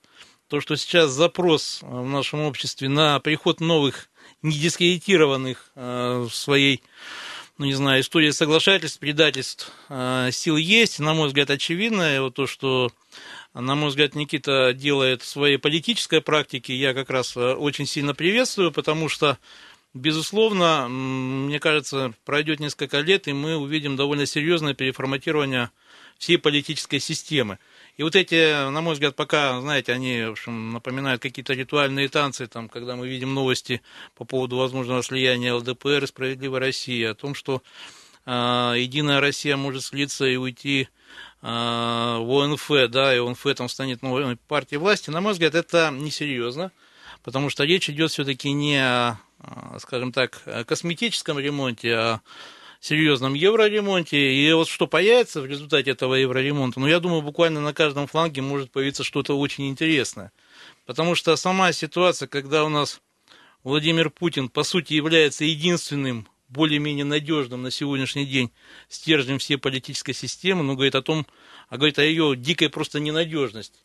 То, 0.48 0.60
что 0.60 0.74
сейчас 0.76 1.10
запрос 1.10 1.80
в 1.82 2.06
нашем 2.06 2.40
обществе 2.40 2.88
на 2.88 3.20
приход 3.20 3.60
новых, 3.60 4.08
недискредитированных 4.42 5.70
э, 5.76 6.26
в 6.28 6.34
своей, 6.34 6.82
ну, 7.58 7.66
не 7.66 7.74
знаю, 7.74 8.00
истории 8.00 8.30
соглашательств, 8.30 8.98
предательств 8.98 9.70
э, 9.90 10.30
сил 10.32 10.56
есть, 10.56 10.98
на 10.98 11.14
мой 11.14 11.28
взгляд, 11.28 11.50
очевидно. 11.50 12.22
Вот 12.22 12.34
то, 12.34 12.46
что 12.46 12.90
на 13.54 13.74
мой 13.74 13.88
взгляд, 13.88 14.14
Никита 14.14 14.72
делает 14.72 15.22
в 15.22 15.26
своей 15.26 15.56
политической 15.56 16.20
практике, 16.20 16.74
я 16.74 16.94
как 16.94 17.10
раз 17.10 17.36
э, 17.36 17.54
очень 17.54 17.86
сильно 17.86 18.14
приветствую, 18.14 18.72
потому 18.72 19.08
что 19.08 19.38
Безусловно, 19.92 20.86
мне 20.88 21.58
кажется, 21.58 22.14
пройдет 22.24 22.60
несколько 22.60 23.00
лет, 23.00 23.26
и 23.26 23.32
мы 23.32 23.56
увидим 23.56 23.96
довольно 23.96 24.24
серьезное 24.24 24.72
переформатирование 24.72 25.70
всей 26.16 26.38
политической 26.38 27.00
системы. 27.00 27.58
И 27.96 28.04
вот 28.04 28.14
эти, 28.14 28.70
на 28.70 28.82
мой 28.82 28.92
взгляд, 28.94 29.16
пока, 29.16 29.60
знаете, 29.60 29.92
они, 29.92 30.22
в 30.22 30.32
общем, 30.32 30.72
напоминают 30.72 31.20
какие-то 31.20 31.54
ритуальные 31.54 32.08
танцы, 32.08 32.46
там, 32.46 32.68
когда 32.68 32.94
мы 32.94 33.08
видим 33.08 33.34
новости 33.34 33.82
по 34.14 34.24
поводу 34.24 34.58
возможного 34.58 35.02
слияния 35.02 35.54
ЛДПР 35.54 36.04
и 36.04 36.06
«Справедливой 36.06 36.60
России», 36.60 37.02
о 37.02 37.14
том, 37.16 37.34
что 37.34 37.60
э, 38.26 38.30
«Единая 38.76 39.20
Россия» 39.20 39.56
может 39.56 39.82
слиться 39.82 40.24
и 40.24 40.36
уйти 40.36 40.88
ОНФ, 41.42 42.70
да, 42.90 43.14
и 43.14 43.18
ОНФ 43.18 43.46
там 43.56 43.68
станет 43.68 44.02
новой 44.02 44.36
партией 44.36 44.78
власти, 44.78 45.10
на 45.10 45.20
мой 45.20 45.32
взгляд, 45.32 45.54
это 45.54 45.90
несерьезно, 45.90 46.70
потому 47.22 47.50
что 47.50 47.64
речь 47.64 47.88
идет 47.88 48.10
все-таки 48.10 48.52
не 48.52 48.76
о 48.76 49.18
а, 49.42 49.78
скажем 49.78 50.12
так, 50.12 50.42
косметическом 50.66 51.38
ремонте, 51.38 51.94
а 51.94 52.20
серьезном 52.80 53.34
евроремонте. 53.34 54.34
И 54.34 54.52
вот 54.52 54.68
что 54.68 54.86
появится 54.86 55.40
в 55.40 55.46
результате 55.46 55.90
этого 55.90 56.14
евроремонта, 56.14 56.80
ну, 56.80 56.86
я 56.86 57.00
думаю, 57.00 57.22
буквально 57.22 57.60
на 57.60 57.72
каждом 57.72 58.06
фланге 58.06 58.42
может 58.42 58.70
появиться 58.70 59.04
что-то 59.04 59.38
очень 59.38 59.68
интересное. 59.68 60.32
Потому 60.86 61.14
что 61.14 61.36
сама 61.36 61.72
ситуация, 61.72 62.26
когда 62.26 62.64
у 62.64 62.68
нас 62.68 63.00
Владимир 63.64 64.10
Путин, 64.10 64.48
по 64.48 64.62
сути, 64.62 64.94
является 64.94 65.44
единственным 65.44 66.26
более-менее 66.50 67.04
надежным 67.04 67.62
на 67.62 67.70
сегодняшний 67.70 68.26
день 68.26 68.50
стержнем 68.88 69.38
всей 69.38 69.56
политической 69.56 70.12
системы, 70.12 70.62
ну, 70.62 70.74
говорит 70.74 70.94
о 70.94 71.02
том, 71.02 71.26
а 71.68 71.76
говорит 71.76 71.98
о 71.98 72.04
ее 72.04 72.36
дикой 72.36 72.68
просто 72.68 73.00
ненадежности. 73.00 73.80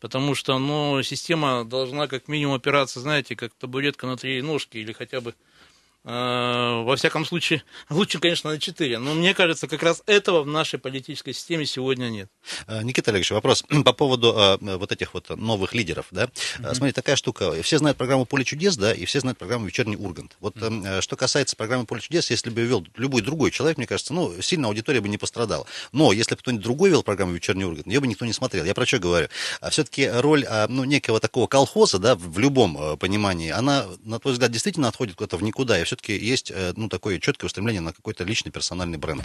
Потому 0.00 0.36
что 0.36 0.58
ну, 0.58 1.02
система 1.02 1.64
должна 1.64 2.06
как 2.06 2.28
минимум 2.28 2.54
опираться, 2.54 3.00
знаете, 3.00 3.34
как 3.34 3.52
табуретка 3.54 4.06
на 4.06 4.16
три 4.16 4.40
ножки 4.42 4.78
или 4.78 4.92
хотя 4.92 5.20
бы 5.20 5.34
во 6.08 6.96
всяком 6.96 7.26
случае, 7.26 7.62
лучше, 7.90 8.18
конечно, 8.18 8.50
на 8.50 8.58
4. 8.58 8.98
Но 8.98 9.14
мне 9.14 9.34
кажется, 9.34 9.68
как 9.68 9.82
раз 9.82 10.02
этого 10.06 10.42
в 10.42 10.46
нашей 10.46 10.78
политической 10.78 11.34
системе 11.34 11.66
сегодня 11.66 12.08
нет. 12.08 12.30
Э, 12.66 12.82
Никита 12.82 13.10
Олегович, 13.10 13.32
вопрос 13.32 13.62
по 13.84 13.92
поводу 13.92 14.34
э, 14.34 14.76
вот 14.76 14.90
этих 14.90 15.12
вот 15.12 15.28
новых 15.36 15.74
лидеров. 15.74 16.06
Да? 16.10 16.24
Mm-hmm. 16.24 16.74
Смотри, 16.74 16.92
такая 16.92 17.16
штука. 17.16 17.62
Все 17.62 17.76
знают 17.76 17.98
программу 17.98 18.24
«Поле 18.24 18.44
чудес», 18.44 18.76
да, 18.78 18.92
и 18.94 19.04
все 19.04 19.20
знают 19.20 19.38
программу 19.38 19.66
«Вечерний 19.66 19.96
Ургант». 19.96 20.36
Вот 20.40 20.56
mm-hmm. 20.56 21.02
что 21.02 21.16
касается 21.16 21.56
программы 21.56 21.84
«Поле 21.84 22.00
чудес», 22.00 22.30
если 22.30 22.48
бы 22.48 22.62
вел 22.62 22.86
любой 22.96 23.20
другой 23.20 23.50
человек, 23.50 23.76
мне 23.76 23.86
кажется, 23.86 24.14
ну, 24.14 24.40
сильно 24.40 24.68
аудитория 24.68 25.02
бы 25.02 25.08
не 25.08 25.18
пострадала. 25.18 25.66
Но 25.92 26.12
если 26.12 26.34
бы 26.34 26.40
кто-нибудь 26.40 26.64
другой 26.64 26.88
вел 26.88 27.02
программу 27.02 27.34
«Вечерний 27.34 27.66
Ургант», 27.66 27.86
ее 27.86 28.00
бы 28.00 28.06
никто 28.06 28.24
не 28.24 28.32
смотрел. 28.32 28.64
Я 28.64 28.74
про 28.74 28.86
что 28.86 28.98
говорю? 28.98 29.28
А 29.60 29.68
все-таки 29.68 30.08
роль 30.08 30.46
ну, 30.68 30.84
некого 30.84 31.20
такого 31.20 31.46
колхоза, 31.48 31.98
да, 31.98 32.14
в 32.14 32.38
любом 32.38 32.96
понимании, 32.96 33.50
она, 33.50 33.86
на 34.04 34.18
твой 34.18 34.32
взгляд, 34.32 34.50
действительно 34.50 34.88
отходит 34.88 35.16
куда-то 35.16 35.36
в 35.36 35.42
никуда, 35.42 35.78
и 35.78 35.82
все-таки 35.98 36.24
есть 36.24 36.50
э, 36.50 36.72
ну, 36.76 36.88
такое 36.88 37.18
четкое 37.18 37.46
устремление 37.46 37.80
на 37.80 37.92
какой-то 37.92 38.24
личный 38.24 38.52
персональный 38.52 38.98
бренд. 38.98 39.24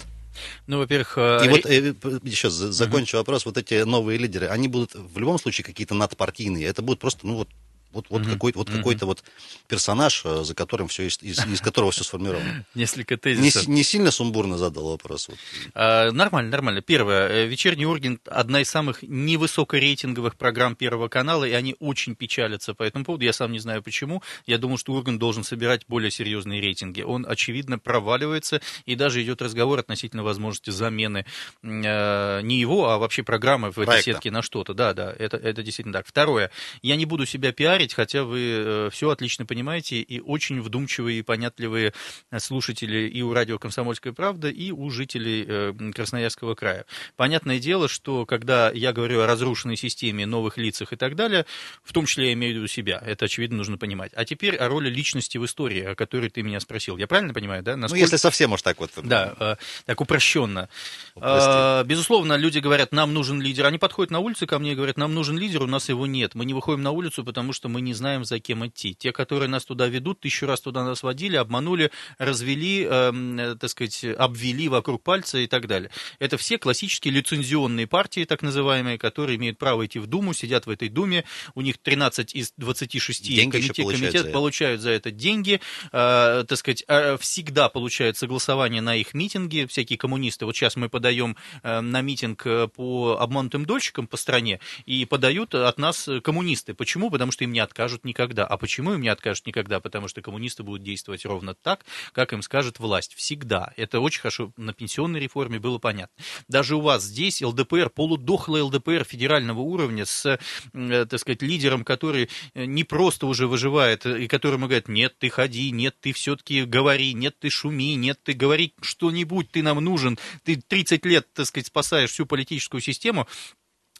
Ну, 0.66 0.78
во-первых... 0.78 1.14
Э, 1.16 1.44
И 1.44 1.48
вот 1.48 1.66
э, 1.66 1.94
еще 2.22 2.50
закончу 2.50 3.16
uh-huh. 3.16 3.20
вопрос. 3.20 3.46
Вот 3.46 3.56
эти 3.56 3.82
новые 3.84 4.18
лидеры, 4.18 4.48
они 4.48 4.68
будут 4.68 4.94
в 4.94 5.18
любом 5.18 5.38
случае 5.38 5.64
какие-то 5.64 5.94
надпартийные. 5.94 6.66
Это 6.66 6.82
будут 6.82 7.00
просто, 7.00 7.26
ну 7.26 7.36
вот, 7.36 7.48
вот, 7.94 8.06
вот, 8.10 8.22
mm-hmm. 8.22 8.32
какой, 8.32 8.52
вот 8.54 8.68
mm-hmm. 8.68 8.76
какой-то 8.76 9.06
вот 9.06 9.24
персонаж, 9.68 10.22
э, 10.24 10.44
за 10.44 10.54
которым 10.54 10.88
все, 10.88 11.06
из, 11.06 11.22
из, 11.22 11.44
из 11.46 11.60
которого 11.60 11.90
все 11.90 12.04
сформировано. 12.04 12.64
Несколько 12.74 13.16
тезисов. 13.16 13.66
Не, 13.66 13.74
не 13.76 13.82
сильно 13.82 14.10
сумбурно 14.10 14.58
задал 14.58 14.90
вопрос. 14.90 15.28
Вот. 15.28 15.38
А, 15.74 16.10
нормально, 16.10 16.50
нормально. 16.50 16.82
Первое. 16.82 17.28
Э, 17.28 17.46
«Вечерний 17.46 17.86
Ургант»— 17.86 18.20
одна 18.28 18.60
из 18.60 18.68
самых 18.68 19.02
невысокорейтинговых 19.02 20.36
программ 20.36 20.76
Первого 20.76 21.08
канала, 21.08 21.44
и 21.44 21.52
они 21.52 21.76
очень 21.78 22.14
печалятся 22.16 22.74
по 22.74 22.82
этому 22.82 23.04
поводу. 23.04 23.24
Я 23.24 23.32
сам 23.32 23.52
не 23.52 23.58
знаю 23.58 23.82
почему. 23.82 24.22
Я 24.46 24.58
думал, 24.58 24.78
что 24.78 24.92
Ургант 24.92 25.18
должен 25.18 25.44
собирать 25.44 25.82
более 25.88 26.10
серьезные 26.10 26.60
рейтинги. 26.60 27.02
Он, 27.02 27.26
очевидно, 27.28 27.78
проваливается, 27.78 28.60
и 28.86 28.94
даже 28.94 29.22
идет 29.22 29.42
разговор 29.42 29.78
относительно 29.78 30.22
возможности 30.22 30.70
замены 30.70 31.26
э, 31.62 32.40
не 32.42 32.58
его, 32.58 32.90
а 32.90 32.98
вообще 32.98 33.22
программы 33.22 33.70
в 33.70 33.78
этой 33.78 33.86
Проекта. 33.86 34.12
сетке 34.12 34.30
на 34.30 34.42
что-то. 34.42 34.74
Да, 34.74 34.92
да, 34.92 35.14
это, 35.18 35.36
это 35.36 35.62
действительно 35.62 35.92
так. 35.92 36.06
Второе. 36.06 36.50
Я 36.82 36.96
не 36.96 37.04
буду 37.04 37.26
себя 37.26 37.52
пиарить, 37.52 37.83
спарить, 37.84 37.94
хотя 37.94 38.24
вы 38.24 38.40
э, 38.40 38.88
все 38.90 39.10
отлично 39.10 39.46
понимаете 39.46 39.96
и 40.00 40.20
очень 40.20 40.60
вдумчивые 40.60 41.18
и 41.18 41.22
понятливые 41.22 41.92
слушатели 42.38 43.08
и 43.08 43.22
у 43.22 43.32
радио 43.32 43.58
«Комсомольская 43.58 44.12
правда», 44.12 44.48
и 44.48 44.70
у 44.70 44.90
жителей 44.90 45.44
э, 45.46 45.92
Красноярского 45.94 46.54
края. 46.54 46.86
Понятное 47.16 47.58
дело, 47.58 47.88
что 47.88 48.26
когда 48.26 48.70
я 48.70 48.92
говорю 48.92 49.20
о 49.20 49.26
разрушенной 49.26 49.76
системе, 49.76 50.26
новых 50.26 50.58
лицах 50.58 50.92
и 50.92 50.96
так 50.96 51.14
далее, 51.14 51.44
в 51.82 51.92
том 51.92 52.06
числе 52.06 52.28
я 52.28 52.32
имею 52.32 52.54
в 52.54 52.56
виду 52.56 52.66
себя, 52.66 53.02
это 53.04 53.26
очевидно 53.26 53.58
нужно 53.58 53.78
понимать. 53.78 54.12
А 54.14 54.24
теперь 54.24 54.56
о 54.56 54.68
роли 54.68 54.88
личности 54.88 55.38
в 55.38 55.44
истории, 55.44 55.82
о 55.82 55.94
которой 55.94 56.30
ты 56.30 56.42
меня 56.42 56.60
спросил. 56.60 56.96
Я 56.96 57.06
правильно 57.06 57.34
понимаю, 57.34 57.62
да? 57.62 57.76
Насколько... 57.76 58.00
Ну, 58.00 58.04
если 58.04 58.16
совсем 58.16 58.52
уж 58.52 58.62
так 58.62 58.80
вот. 58.80 58.90
Да, 59.02 59.34
э, 59.38 59.56
так 59.86 60.00
упрощенно. 60.00 60.68
Упростить. 61.14 61.86
Безусловно, 61.86 62.36
люди 62.36 62.58
говорят, 62.58 62.92
нам 62.92 63.12
нужен 63.12 63.40
лидер. 63.40 63.66
Они 63.66 63.78
подходят 63.78 64.10
на 64.10 64.20
улице 64.20 64.46
ко 64.46 64.58
мне 64.58 64.72
и 64.72 64.74
говорят, 64.74 64.96
нам 64.96 65.14
нужен 65.14 65.38
лидер, 65.38 65.62
у 65.62 65.66
нас 65.66 65.88
его 65.88 66.06
нет. 66.06 66.34
Мы 66.34 66.44
не 66.44 66.54
выходим 66.54 66.82
на 66.82 66.90
улицу, 66.90 67.24
потому 67.24 67.52
что 67.52 67.68
мы 67.74 67.80
не 67.80 67.92
знаем, 67.92 68.24
за 68.24 68.38
кем 68.38 68.64
идти. 68.64 68.94
Те, 68.94 69.10
которые 69.10 69.48
нас 69.48 69.64
туда 69.64 69.88
ведут, 69.88 70.20
тысячу 70.20 70.46
раз 70.46 70.60
туда 70.60 70.84
нас 70.84 71.02
водили, 71.02 71.34
обманули, 71.34 71.90
развели, 72.18 72.86
э, 72.88 73.56
так 73.60 73.68
сказать, 73.68 74.04
обвели 74.16 74.68
вокруг 74.68 75.02
пальца 75.02 75.38
и 75.38 75.48
так 75.48 75.66
далее. 75.66 75.90
Это 76.20 76.36
все 76.38 76.56
классические 76.58 77.12
лицензионные 77.14 77.88
партии, 77.88 78.24
так 78.24 78.42
называемые, 78.42 78.96
которые 78.96 79.36
имеют 79.36 79.58
право 79.58 79.84
идти 79.84 79.98
в 79.98 80.06
Думу, 80.06 80.34
сидят 80.34 80.66
в 80.66 80.70
этой 80.70 80.88
Думе, 80.88 81.24
у 81.56 81.62
них 81.62 81.78
13 81.78 82.32
из 82.34 82.52
26 82.56 83.24
деньги 83.24 83.50
комитет, 83.50 83.86
комитет 83.86 84.32
получают 84.32 84.80
за 84.80 84.90
это 84.90 85.10
деньги, 85.10 85.60
э, 85.92 86.44
так 86.48 86.58
сказать, 86.58 86.84
э, 86.86 87.16
всегда 87.18 87.68
получают 87.68 88.16
согласование 88.16 88.80
на 88.80 88.94
их 88.94 89.14
митинги, 89.14 89.66
всякие 89.66 89.98
коммунисты. 89.98 90.46
Вот 90.46 90.54
сейчас 90.54 90.76
мы 90.76 90.88
подаем 90.88 91.36
э, 91.62 91.80
на 91.80 92.00
митинг 92.02 92.46
э, 92.46 92.68
по 92.68 93.16
обманутым 93.18 93.64
дольщикам 93.64 94.06
по 94.06 94.16
стране, 94.16 94.60
и 94.86 95.04
подают 95.04 95.54
от 95.54 95.78
нас 95.78 96.08
коммунисты. 96.22 96.74
Почему? 96.74 97.10
Потому 97.10 97.32
что 97.32 97.44
им 97.44 97.52
не 97.52 97.60
откажут 97.64 98.04
никогда. 98.04 98.46
А 98.46 98.56
почему 98.56 98.94
им 98.94 99.00
не 99.00 99.08
откажут 99.08 99.46
никогда? 99.46 99.80
Потому 99.80 100.08
что 100.08 100.22
коммунисты 100.22 100.62
будут 100.62 100.82
действовать 100.82 101.24
ровно 101.24 101.54
так, 101.54 101.84
как 102.12 102.32
им 102.32 102.42
скажет 102.42 102.78
власть. 102.78 103.14
Всегда. 103.14 103.72
Это 103.76 104.00
очень 104.00 104.20
хорошо 104.20 104.52
на 104.56 104.72
пенсионной 104.72 105.20
реформе 105.20 105.58
было 105.58 105.78
понятно. 105.78 106.14
Даже 106.48 106.76
у 106.76 106.80
вас 106.80 107.02
здесь 107.02 107.42
ЛДПР, 107.42 107.90
полудохлый 107.90 108.62
ЛДПР 108.62 109.04
федерального 109.04 109.60
уровня 109.60 110.04
с, 110.04 110.38
э, 110.72 111.06
так 111.06 111.18
сказать, 111.18 111.42
лидером, 111.42 111.84
который 111.84 112.30
не 112.54 112.84
просто 112.84 113.26
уже 113.26 113.46
выживает, 113.46 114.06
и 114.06 114.28
которому 114.28 114.66
говорят, 114.66 114.88
нет, 114.88 115.18
ты 115.18 115.28
ходи, 115.28 115.70
нет, 115.70 115.96
ты 116.00 116.12
все-таки 116.12 116.64
говори, 116.64 117.14
нет, 117.14 117.36
ты 117.38 117.50
шуми, 117.50 117.94
нет, 117.96 118.18
ты 118.22 118.32
говори 118.32 118.74
что-нибудь, 118.80 119.50
ты 119.50 119.62
нам 119.62 119.78
нужен, 119.78 120.18
ты 120.44 120.56
30 120.56 121.04
лет, 121.06 121.26
так 121.32 121.46
сказать, 121.46 121.66
спасаешь 121.66 122.10
всю 122.10 122.26
политическую 122.26 122.80
систему, 122.80 123.26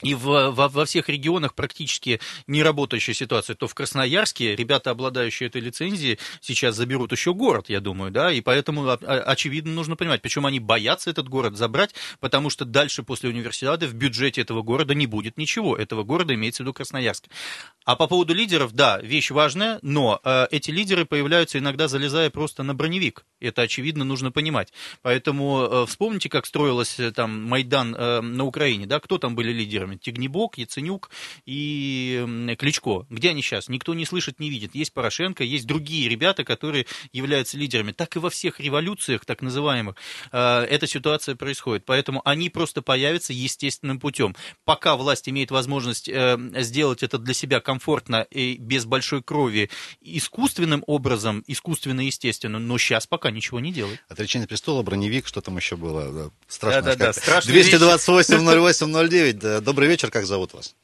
и 0.03 0.15
в, 0.15 0.51
во, 0.51 0.69
во 0.69 0.85
всех 0.85 1.09
регионах 1.09 1.55
практически 1.55 2.21
не 2.47 2.63
работающая 2.63 3.15
ситуация, 3.15 3.55
то 3.55 3.69
в 3.69 3.75
Красноярске 3.75 4.57
ребята, 4.57 4.91
обладающие 4.91 5.49
этой 5.49 5.61
лицензией, 5.61 6.19
сейчас 6.41 6.75
заберут 6.75 7.13
еще 7.13 7.33
город, 7.33 7.67
я 7.69 7.81
думаю, 7.81 8.11
да, 8.11 8.33
и 8.33 8.41
поэтому 8.41 8.89
очевидно 8.91 9.73
нужно 9.73 9.95
понимать, 9.95 10.21
причем 10.21 10.47
они 10.47 10.59
боятся 10.59 11.11
этот 11.11 11.29
город 11.29 11.57
забрать, 11.57 11.95
потому 12.19 12.51
что 12.51 12.65
дальше 12.65 13.05
после 13.05 13.31
универсиады 13.31 13.87
в 13.87 13.95
бюджете 13.95 14.41
этого 14.41 14.63
города 14.63 14.95
не 14.95 15.07
будет 15.07 15.39
ничего, 15.39 15.77
этого 15.77 16.03
города 16.03 16.35
имеется 16.35 16.63
в 16.63 16.67
виду 16.67 16.75
Красноярск. 16.75 17.27
А 17.85 17.95
по 17.95 18.09
поводу 18.09 18.35
лидеров, 18.35 18.73
да, 18.73 18.99
вещь 19.01 19.31
важная, 19.31 19.79
но 19.83 20.21
э, 20.25 20.47
эти 20.51 20.71
лидеры 20.71 21.05
появляются 21.05 21.59
иногда 21.59 21.87
залезая 21.87 22.31
просто 22.31 22.65
на 22.65 22.75
броневик, 22.75 23.25
это 23.41 23.63
очевидно 23.63 24.05
нужно 24.05 24.33
понимать, 24.33 24.73
поэтому 25.03 25.63
э, 25.63 25.87
вспомните, 25.87 26.29
как 26.29 26.47
строилась 26.47 26.99
э, 26.99 27.13
там 27.13 27.45
Майдан 27.45 27.95
э, 27.95 28.21
на 28.23 28.45
Украине, 28.45 28.87
да, 28.87 28.99
кто 28.99 29.19
там 29.19 29.37
были 29.37 29.53
лидерами? 29.85 29.97
Тигнебок, 29.97 30.59
Яценюк 30.59 31.11
и 31.47 32.55
Кличко. 32.59 33.07
Где 33.11 33.31
они 33.31 33.43
сейчас? 33.43 33.69
Никто 33.69 33.95
не 33.95 34.05
слышит, 34.07 34.41
не 34.41 34.51
видит. 34.51 34.75
Есть 34.75 34.93
Порошенко, 34.93 35.45
есть 35.45 35.67
другие 35.67 36.09
ребята, 36.09 36.45
которые 36.45 36.87
являются 37.13 37.57
лидерами. 37.57 37.93
Так 37.93 38.17
и 38.17 38.19
во 38.19 38.31
всех 38.31 38.61
революциях, 38.61 39.25
так 39.25 39.43
называемых, 39.43 39.97
э, 40.33 40.67
эта 40.71 40.87
ситуация 40.87 41.35
происходит. 41.37 41.85
Поэтому 41.85 42.23
они 42.25 42.51
просто 42.51 42.83
появятся 42.83 43.33
естественным 43.33 44.01
путем. 44.01 44.35
Пока 44.65 44.97
власть 44.97 45.29
имеет 45.29 45.51
возможность 45.51 46.09
э, 46.09 46.39
сделать 46.63 47.03
это 47.03 47.19
для 47.19 47.35
себя 47.35 47.61
комфортно 47.61 48.27
и 48.31 48.57
без 48.57 48.85
большой 48.85 49.23
крови 49.23 49.71
искусственным 50.01 50.83
образом, 50.87 51.45
искусственно 51.47 52.01
естественно, 52.01 52.59
но 52.59 52.79
сейчас 52.79 53.07
пока 53.07 53.31
ничего 53.31 53.61
не 53.61 53.73
делает. 53.73 54.01
Отречение 54.09 54.49
престола, 54.49 54.83
броневик, 54.83 55.27
что 55.27 55.41
там 55.41 55.57
еще 55.57 55.77
было? 55.77 56.33
Страшно. 56.49 56.83
Да, 56.83 56.97
да, 56.97 57.13
да. 57.13 57.41
228 57.41 58.45
08 58.45 59.09
09. 59.09 59.65
Добрый 59.75 59.89
вечер, 59.89 60.09
как 60.13 60.23
зовут 60.23 60.55
вас? 60.55 60.77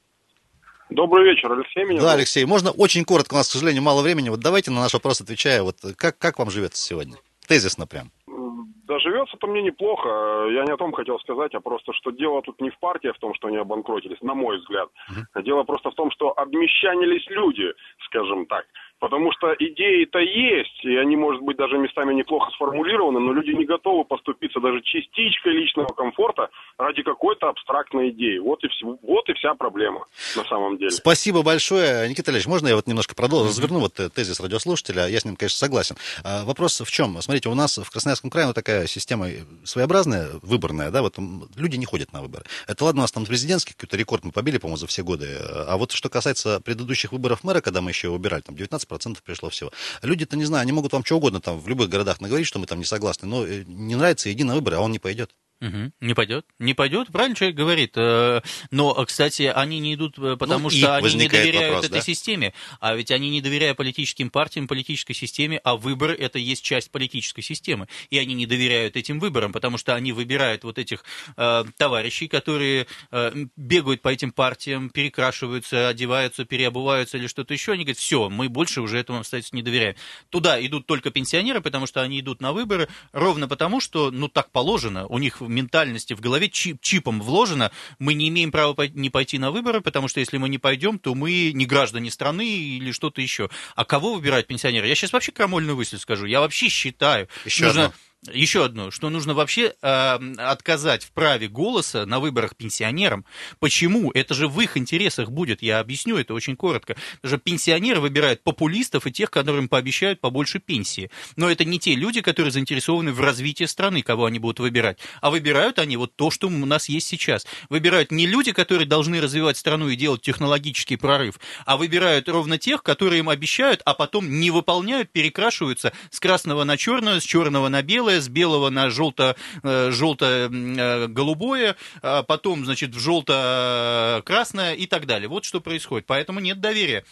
Добрый 0.89 1.25
вечер, 1.25 1.53
Алексей 1.53 1.85
меня. 1.85 2.01
Да, 2.01 2.15
Алексей, 2.15 2.45
можно 2.45 2.73
очень 2.73 3.05
коротко, 3.05 3.35
у 3.35 3.37
нас, 3.37 3.47
к 3.47 3.53
сожалению, 3.53 3.85
мало 3.85 4.03
времени. 4.03 4.31
Вот 4.31 4.41
давайте 4.41 4.73
на 4.73 4.81
наш 4.81 4.93
вопрос 4.95 5.21
отвечая, 5.21 5.63
вот 5.63 5.77
как, 5.97 6.19
как 6.19 6.41
вам 6.41 6.51
живется 6.51 6.83
сегодня? 6.83 7.15
Тезисно 7.47 7.87
прям. 7.87 8.11
Да 8.27 8.99
живется-то 8.99 9.47
мне 9.47 9.63
неплохо. 9.63 10.09
Я 10.51 10.65
не 10.65 10.73
о 10.73 10.77
том 10.77 10.91
хотел 10.91 11.21
сказать, 11.21 11.55
а 11.55 11.61
просто, 11.61 11.93
что 11.93 12.11
дело 12.11 12.43
тут 12.43 12.61
не 12.61 12.71
в 12.71 12.79
партии, 12.81 13.11
а 13.11 13.13
в 13.13 13.19
том, 13.21 13.33
что 13.35 13.47
они 13.47 13.59
обанкротились, 13.59 14.21
на 14.23 14.35
мой 14.35 14.59
взгляд. 14.59 14.89
Uh-huh. 15.09 15.45
Дело 15.45 15.63
просто 15.63 15.93
в 15.93 15.95
том, 15.95 16.11
что 16.11 16.37
обмещанились 16.37 17.25
люди, 17.29 17.73
скажем 18.07 18.47
так. 18.47 18.67
Потому 19.01 19.33
что 19.33 19.55
идеи-то 19.59 20.19
есть, 20.19 20.85
и 20.85 20.95
они, 20.97 21.17
может 21.17 21.41
быть, 21.43 21.57
даже 21.57 21.79
местами 21.79 22.13
неплохо 22.13 22.51
сформулированы, 22.53 23.19
но 23.19 23.33
люди 23.33 23.51
не 23.51 23.65
готовы 23.65 24.05
поступиться 24.05 24.61
даже 24.61 24.83
частичкой 24.83 25.55
личного 25.55 25.89
комфорта 25.89 26.51
ради 26.77 27.03
какой-то 27.03 27.49
абстрактной 27.49 28.11
идеи. 28.11 28.37
Вот 28.39 28.63
и, 28.63 28.69
все, 28.69 28.99
вот 29.03 29.27
и 29.31 29.33
вся 29.33 29.55
проблема 29.55 30.05
на 30.37 30.45
самом 30.45 30.77
деле. 30.77 30.91
Спасибо 30.91 31.43
большое. 31.43 32.11
Никита 32.11 32.31
Ильич, 32.31 32.47
можно 32.47 32.69
я 32.69 32.77
вот 32.77 32.87
немножко 32.87 33.15
продолжу, 33.15 33.49
разверну 33.49 33.81
вот 33.81 33.99
э, 33.99 34.11
тезис 34.11 34.39
радиослушателя, 34.39 35.07
я 35.07 35.19
с 35.19 35.25
ним, 35.25 35.37
конечно, 35.37 35.57
согласен. 35.57 35.97
А, 36.23 36.45
вопрос 36.45 36.79
в 36.83 36.91
чем? 36.91 37.21
Смотрите, 37.23 37.49
у 37.49 37.55
нас 37.55 37.79
в 37.79 37.91
Красноярском 37.91 38.29
крае 38.29 38.49
вот 38.49 38.55
такая 38.55 38.87
система 38.87 39.29
своеобразная, 39.65 40.29
выборная, 40.43 40.91
да, 40.91 41.01
вот 41.01 41.17
люди 41.57 41.77
не 41.77 41.87
ходят 41.87 42.13
на 42.13 42.21
выборы. 42.21 42.45
Это 42.69 42.85
ладно, 42.85 43.01
у 43.01 43.05
нас 43.05 43.13
там 43.13 43.25
президентский 43.25 43.73
какой-то 43.73 43.97
рекорд 43.97 44.25
мы 44.25 44.33
побили, 44.33 44.59
по-моему, 44.59 44.77
за 44.77 44.87
все 44.87 45.03
годы. 45.03 45.39
А 45.67 45.79
вот 45.79 45.93
что 45.93 46.11
касается 46.11 46.61
предыдущих 46.61 47.13
выборов 47.13 47.45
мэра, 47.45 47.63
когда 47.63 47.81
мы 47.81 47.93
еще 47.93 48.11
выбирали, 48.11 48.43
там 48.43 48.57
19 48.57 48.90
процентов 48.91 49.23
пришло 49.23 49.49
всего. 49.49 49.73
Люди-то, 50.03 50.37
не 50.37 50.45
знаю, 50.45 50.63
они 50.63 50.73
могут 50.73 50.93
вам 50.93 51.05
что 51.05 51.17
угодно 51.17 51.41
там 51.41 51.59
в 51.59 51.67
любых 51.69 51.89
городах 51.89 52.21
наговорить, 52.21 52.47
что 52.47 52.59
мы 52.59 52.67
там 52.67 52.79
не 52.79 52.85
согласны, 52.85 53.27
но 53.27 53.47
э, 53.47 53.65
не 53.67 53.95
нравится, 53.95 54.31
иди 54.31 54.45
на 54.45 54.55
выборы, 54.55 54.77
а 54.77 54.81
он 54.81 54.93
не 54.93 54.99
пойдет. 54.99 55.35
Угу. 55.61 55.93
Не 56.01 56.15
пойдет, 56.15 56.47
не 56.59 56.73
пойдет, 56.73 57.09
правильно 57.09 57.37
человек 57.37 57.57
говорит. 57.57 57.93
Э, 57.97 58.41
но, 58.71 58.95
кстати, 59.05 59.43
они 59.43 59.79
не 59.79 59.95
идут, 59.95 60.19
э, 60.19 60.37
потому 60.39 60.65
ну, 60.65 60.71
что 60.71 60.97
они 60.97 61.15
не 61.15 61.29
доверяют 61.29 61.75
вопрос, 61.75 61.85
этой 61.85 61.99
да? 61.99 62.01
системе. 62.01 62.55
А 62.81 62.95
ведь 62.95 63.11
они 63.11 63.29
не 63.29 63.43
доверяют 63.43 63.77
политическим 63.77 64.31
партиям, 64.31 64.67
политической 64.67 65.13
системе, 65.13 65.61
а 65.63 65.77
выборы 65.77 66.15
это 66.15 66.39
есть 66.39 66.65
часть 66.65 66.91
политической 66.91 67.43
системы. 67.43 67.89
И 68.09 68.19
они 68.19 68.33
не 68.33 68.47
доверяют 68.47 68.97
этим 68.97 69.21
выборам, 69.21 69.53
потому 69.53 69.77
что 69.77 69.95
они 69.95 70.13
выбирают 70.13 70.65
вот 70.65 70.79
этих 70.79 71.05
э, 71.37 71.65
товарищей, 71.77 72.27
которые 72.27 72.87
э, 73.11 73.33
бегают 73.57 74.01
по 74.01 74.09
этим 74.09 74.33
партиям, 74.33 74.89
перекрашиваются, 74.89 75.89
одеваются, 75.89 76.47
переобуваются 76.47 77.19
или 77.19 77.27
что-то 77.27 77.53
еще. 77.53 77.73
Они 77.73 77.85
говорят, 77.85 77.99
все, 77.99 78.31
мы 78.31 78.49
больше 78.49 78.81
уже 78.81 78.99
этому 78.99 79.19
обстоятельству 79.19 79.57
не 79.57 79.63
доверяем. 79.63 79.95
Туда 80.31 80.65
идут 80.65 80.87
только 80.87 81.11
пенсионеры, 81.11 81.61
потому 81.61 81.87
что 81.87 82.01
они 82.01 82.19
идут 82.21 82.41
на 82.41 82.55
выборы 82.55 82.89
ровно 83.13 83.47
потому, 83.47 83.81
что, 83.81 84.11
ну, 84.11 84.29
так 84.29 84.51
положено, 84.51 85.07
у 85.07 85.19
них 85.19 85.43
ментальности 85.51 86.15
в 86.15 86.21
голове 86.21 86.49
чип, 86.49 86.81
чипом 86.81 87.21
вложено, 87.21 87.71
мы 87.99 88.15
не 88.15 88.29
имеем 88.29 88.51
права 88.51 88.75
не 88.95 89.11
пойти 89.11 89.39
на 89.39 89.51
выборы, 89.51 89.81
потому 89.81 90.09
что 90.09 90.21
если 90.21 90.39
мы 90.39 90.49
не 90.49 90.59
пойдем, 90.59 90.99
то 90.99 91.15
мы 91.15 91.53
не 91.53 91.67
граждане 91.67 92.11
страны 92.11 92.47
или 92.47 92.93
что-то 92.93 93.21
еще. 93.21 93.51
А 93.75 93.85
кого 93.85 94.15
выбирают 94.15 94.47
пенсионеры? 94.47 94.87
Я 94.89 94.95
сейчас 94.95 95.13
вообще 95.13 95.33
крамольную 95.33 95.77
мысль 95.77 95.99
скажу. 95.99 96.27
Я 96.27 96.41
вообще 96.41 96.69
считаю, 96.69 97.29
Еще 97.45 97.67
нужно... 97.67 97.87
Одно 97.87 97.95
еще 98.29 98.65
одно, 98.65 98.91
что 98.91 99.09
нужно 99.09 99.33
вообще 99.33 99.75
э, 99.81 100.19
отказать 100.37 101.05
в 101.05 101.13
праве 101.13 101.49
голоса 101.49 102.05
на 102.05 102.21
выборах 102.21 102.55
пенсионерам. 102.55 103.25
Почему? 103.61 104.11
Это 104.13 104.35
же 104.35 104.47
в 104.47 104.61
их 104.61 104.77
интересах 104.77 105.31
будет. 105.31 105.63
Я 105.63 105.79
объясню 105.79 106.19
это 106.19 106.35
очень 106.35 106.57
коротко. 106.57 106.97
Потому 107.23 107.37
что 107.37 107.39
пенсионеры 107.39 108.01
выбирают 108.01 108.43
популистов 108.43 109.07
и 109.07 109.13
тех, 109.13 109.31
которым 109.31 109.69
пообещают 109.69 110.21
побольше 110.21 110.59
пенсии. 110.59 111.11
Но 111.37 111.51
это 111.51 111.65
не 111.65 111.79
те 111.79 111.95
люди, 111.95 112.21
которые 112.21 112.53
заинтересованы 112.53 113.13
в 113.13 113.21
развитии 113.21 113.65
страны, 113.65 114.03
кого 114.03 114.27
они 114.27 114.39
будут 114.39 114.61
выбирать. 114.61 114.99
А 115.23 115.31
выбирают 115.31 115.79
они 115.79 115.97
вот 115.97 116.15
то, 116.15 116.31
что 116.31 116.49
у 116.49 116.51
нас 116.51 116.91
есть 116.91 117.07
сейчас. 117.07 117.47
Выбирают 117.71 118.13
не 118.13 118.27
люди, 118.27 118.53
которые 118.53 118.87
должны 118.87 119.21
развивать 119.21 119.57
страну 119.57 119.89
и 119.89 119.97
делать 119.97 120.21
технологический 120.21 120.97
прорыв, 120.97 121.41
а 121.65 121.77
выбирают 121.77 122.29
ровно 122.29 122.59
тех, 122.59 122.83
которые 122.83 123.21
им 123.21 123.29
обещают, 123.29 123.81
а 123.87 123.95
потом 123.95 124.41
не 124.41 124.51
выполняют, 124.51 125.11
перекрашиваются 125.11 125.93
с 126.11 126.21
красного 126.21 126.65
на 126.65 126.77
черное, 126.77 127.21
с 127.21 127.25
черного 127.25 127.69
на 127.69 127.83
белое, 127.83 128.10
белое, 128.11 128.21
с 128.21 128.29
белого 128.29 128.71
на 128.71 128.91
желто, 128.91 129.37
э, 129.63 129.91
желто-голубое, 129.91 131.77
а 132.03 132.23
потом, 132.23 132.65
значит, 132.65 132.95
в 132.95 132.99
желто-красное 132.99 134.75
и 134.75 134.87
так 134.87 135.07
далее. 135.07 135.29
Вот 135.29 135.45
что 135.45 135.61
происходит. 135.61 136.07
Поэтому 136.07 136.41
нет 136.41 136.61
доверия. 136.61 137.05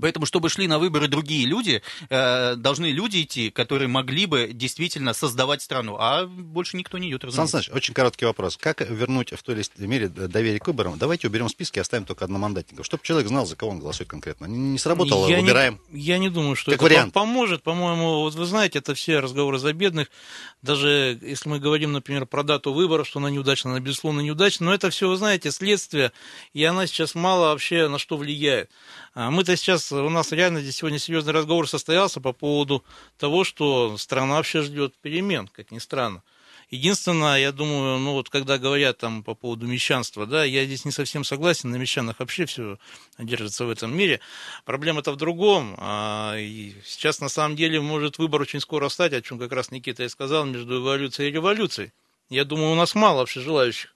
Поэтому, 0.00 0.26
чтобы 0.26 0.48
шли 0.48 0.66
на 0.66 0.78
выборы 0.78 1.08
другие 1.08 1.46
люди, 1.46 1.82
э, 2.08 2.54
должны 2.56 2.86
люди 2.86 3.22
идти, 3.22 3.50
которые 3.50 3.88
могли 3.88 4.26
бы 4.26 4.50
действительно 4.52 5.12
создавать 5.12 5.62
страну, 5.62 5.96
а 5.98 6.26
больше 6.26 6.76
никто 6.76 6.98
не 6.98 7.10
идет. 7.10 7.22
Сан 7.32 7.48
Саныч, 7.48 7.70
очень 7.70 7.94
короткий 7.94 8.24
вопрос. 8.24 8.56
Как 8.56 8.80
вернуть 8.80 9.32
в 9.32 9.42
той 9.42 9.54
или 9.56 9.64
иной 9.78 9.88
мере 9.88 10.08
доверие 10.08 10.60
к 10.60 10.66
выборам? 10.66 10.98
Давайте 10.98 11.28
уберем 11.28 11.48
списки, 11.48 11.78
оставим 11.78 12.04
только 12.04 12.24
одномандатников, 12.24 12.86
чтобы 12.86 13.02
человек 13.04 13.28
знал, 13.28 13.46
за 13.46 13.56
кого 13.56 13.72
он 13.72 13.78
голосует 13.78 14.08
конкретно. 14.08 14.46
Не, 14.46 14.58
не 14.58 14.78
сработало, 14.78 15.28
я 15.28 15.40
убираем. 15.40 15.80
Не, 15.90 16.00
я 16.00 16.18
не 16.18 16.30
думаю, 16.30 16.56
что 16.56 16.70
как 16.70 16.80
это 16.80 16.84
вариант. 16.84 17.12
поможет. 17.12 17.62
По-моему, 17.62 18.20
вот 18.20 18.34
вы 18.34 18.44
знаете, 18.44 18.78
это 18.78 18.94
все 18.94 19.20
разговоры 19.20 19.58
за 19.58 19.72
бедных. 19.72 20.08
Даже 20.62 21.18
если 21.22 21.48
мы 21.48 21.58
говорим, 21.58 21.92
например, 21.92 22.26
про 22.26 22.42
дату 22.42 22.72
выборов, 22.72 23.06
что 23.06 23.18
она 23.18 23.30
неудачна, 23.30 23.70
она, 23.72 23.80
безусловно, 23.80 24.20
неудачна, 24.20 24.66
но 24.66 24.74
это 24.74 24.90
все, 24.90 25.08
вы 25.08 25.16
знаете, 25.16 25.50
следствие, 25.50 26.12
и 26.52 26.64
она 26.64 26.86
сейчас 26.86 27.14
мало 27.14 27.48
вообще 27.48 27.88
на 27.88 27.98
что 27.98 28.16
влияет. 28.16 28.70
А 29.14 29.30
мы-то 29.30 29.54
сейчас, 29.56 29.92
у 29.92 30.08
нас 30.08 30.32
реально 30.32 30.62
здесь 30.62 30.76
сегодня 30.76 30.98
серьезный 30.98 31.34
разговор 31.34 31.68
состоялся 31.68 32.20
по 32.20 32.32
поводу 32.32 32.82
того, 33.18 33.44
что 33.44 33.98
страна 33.98 34.36
вообще 34.36 34.62
ждет 34.62 34.94
перемен, 35.02 35.48
как 35.48 35.70
ни 35.70 35.78
странно. 35.78 36.22
Единственное, 36.70 37.38
я 37.38 37.52
думаю, 37.52 37.98
ну 37.98 38.12
вот 38.12 38.30
когда 38.30 38.56
говорят 38.56 38.96
там 38.96 39.22
по 39.22 39.34
поводу 39.34 39.66
мещанства, 39.66 40.24
да, 40.24 40.44
я 40.44 40.64
здесь 40.64 40.86
не 40.86 40.92
совсем 40.92 41.24
согласен, 41.24 41.70
на 41.70 41.76
мещанах 41.76 42.20
вообще 42.20 42.46
все 42.46 42.78
держится 43.18 43.66
в 43.66 43.70
этом 43.70 43.94
мире. 43.94 44.20
Проблема-то 44.64 45.12
в 45.12 45.16
другом. 45.16 45.74
А, 45.76 46.34
и 46.38 46.74
сейчас 46.82 47.20
на 47.20 47.28
самом 47.28 47.56
деле 47.56 47.82
может 47.82 48.16
выбор 48.16 48.40
очень 48.40 48.60
скоро 48.60 48.88
стать, 48.88 49.12
о 49.12 49.20
чем 49.20 49.38
как 49.38 49.52
раз 49.52 49.70
Никита 49.70 50.04
и 50.04 50.08
сказал, 50.08 50.46
между 50.46 50.78
эволюцией 50.80 51.28
и 51.28 51.32
революцией. 51.32 51.92
Я 52.30 52.46
думаю, 52.46 52.72
у 52.72 52.76
нас 52.76 52.94
мало 52.94 53.18
вообще 53.18 53.40
желающих 53.40 53.94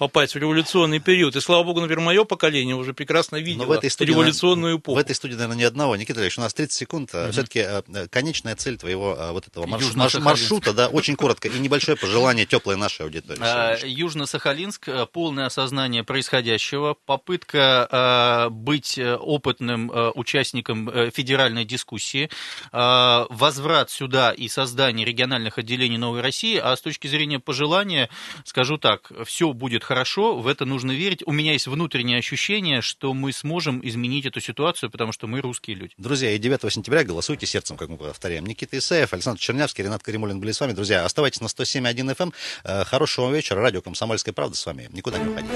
попасть 0.00 0.34
в 0.34 0.38
революционный 0.38 0.98
период. 0.98 1.36
И 1.36 1.40
слава 1.42 1.62
богу, 1.62 1.82
например, 1.82 2.00
мое 2.00 2.24
поколение 2.24 2.74
уже 2.74 2.94
прекрасно 2.94 3.36
видело 3.36 3.66
в 3.66 3.70
этой 3.70 3.90
студии, 3.90 4.12
революционную 4.12 4.78
эпоху. 4.78 4.96
В 4.96 4.98
этой 4.98 5.14
студии, 5.14 5.34
наверное, 5.34 5.58
ни 5.58 5.62
одного. 5.62 5.94
Никита 5.94 6.22
Ильич, 6.22 6.38
у 6.38 6.40
нас 6.40 6.54
30 6.54 6.72
секунд. 6.72 7.14
Угу. 7.14 7.32
Все-таки 7.32 7.66
конечная 8.08 8.56
цель 8.56 8.78
твоего 8.78 9.14
вот 9.32 9.46
этого 9.46 9.66
марш... 9.66 9.94
марш... 9.94 10.14
маршрута, 10.14 10.72
да, 10.72 10.88
очень 10.88 11.16
коротко, 11.16 11.48
и 11.48 11.58
небольшое 11.58 11.98
пожелание 11.98 12.46
теплой 12.46 12.78
нашей 12.78 13.02
аудитории. 13.02 13.40
Южно-Сахалинск, 13.86 14.88
полное 15.12 15.44
осознание 15.44 16.02
происходящего, 16.02 16.96
попытка 17.04 18.48
быть 18.50 18.98
опытным 18.98 19.92
участником 20.14 21.10
федеральной 21.10 21.66
дискуссии, 21.66 22.30
возврат 22.72 23.90
сюда 23.90 24.32
и 24.32 24.48
создание 24.48 25.04
региональных 25.04 25.58
отделений 25.58 25.98
Новой 25.98 26.22
России, 26.22 26.56
а 26.56 26.74
с 26.74 26.80
точки 26.80 27.06
зрения 27.06 27.38
пожелания, 27.38 28.08
скажу 28.46 28.78
так, 28.78 29.12
все 29.26 29.52
будет 29.52 29.84
хорошо, 29.90 30.36
в 30.36 30.46
это 30.46 30.64
нужно 30.66 30.92
верить. 30.92 31.24
У 31.26 31.32
меня 31.32 31.52
есть 31.52 31.66
внутреннее 31.66 32.18
ощущение, 32.18 32.80
что 32.80 33.12
мы 33.12 33.32
сможем 33.32 33.80
изменить 33.82 34.24
эту 34.24 34.40
ситуацию, 34.40 34.88
потому 34.88 35.10
что 35.10 35.26
мы 35.26 35.40
русские 35.40 35.74
люди. 35.74 35.94
Друзья, 35.98 36.30
и 36.30 36.38
9 36.38 36.72
сентября 36.72 37.02
голосуйте 37.02 37.44
сердцем, 37.44 37.76
как 37.76 37.88
мы 37.88 37.96
повторяем. 37.96 38.46
Никита 38.46 38.78
Исаев, 38.78 39.12
Александр 39.12 39.40
Чернявский, 39.40 39.82
Ренат 39.82 40.00
Каримулин 40.04 40.38
были 40.38 40.52
с 40.52 40.60
вами. 40.60 40.74
Друзья, 40.74 41.04
оставайтесь 41.04 41.40
на 41.40 41.46
107.1 41.46 42.14
FM. 42.14 42.32
Эм. 42.62 42.84
Хорошего 42.84 43.34
вечера. 43.34 43.60
Радио 43.60 43.82
«Комсомольская 43.82 44.32
правда» 44.32 44.56
с 44.56 44.64
вами. 44.64 44.88
Никуда 44.92 45.18
не 45.18 45.28
уходите. 45.28 45.54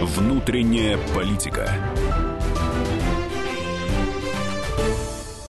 Внутренняя 0.00 0.98
политика. 1.14 1.70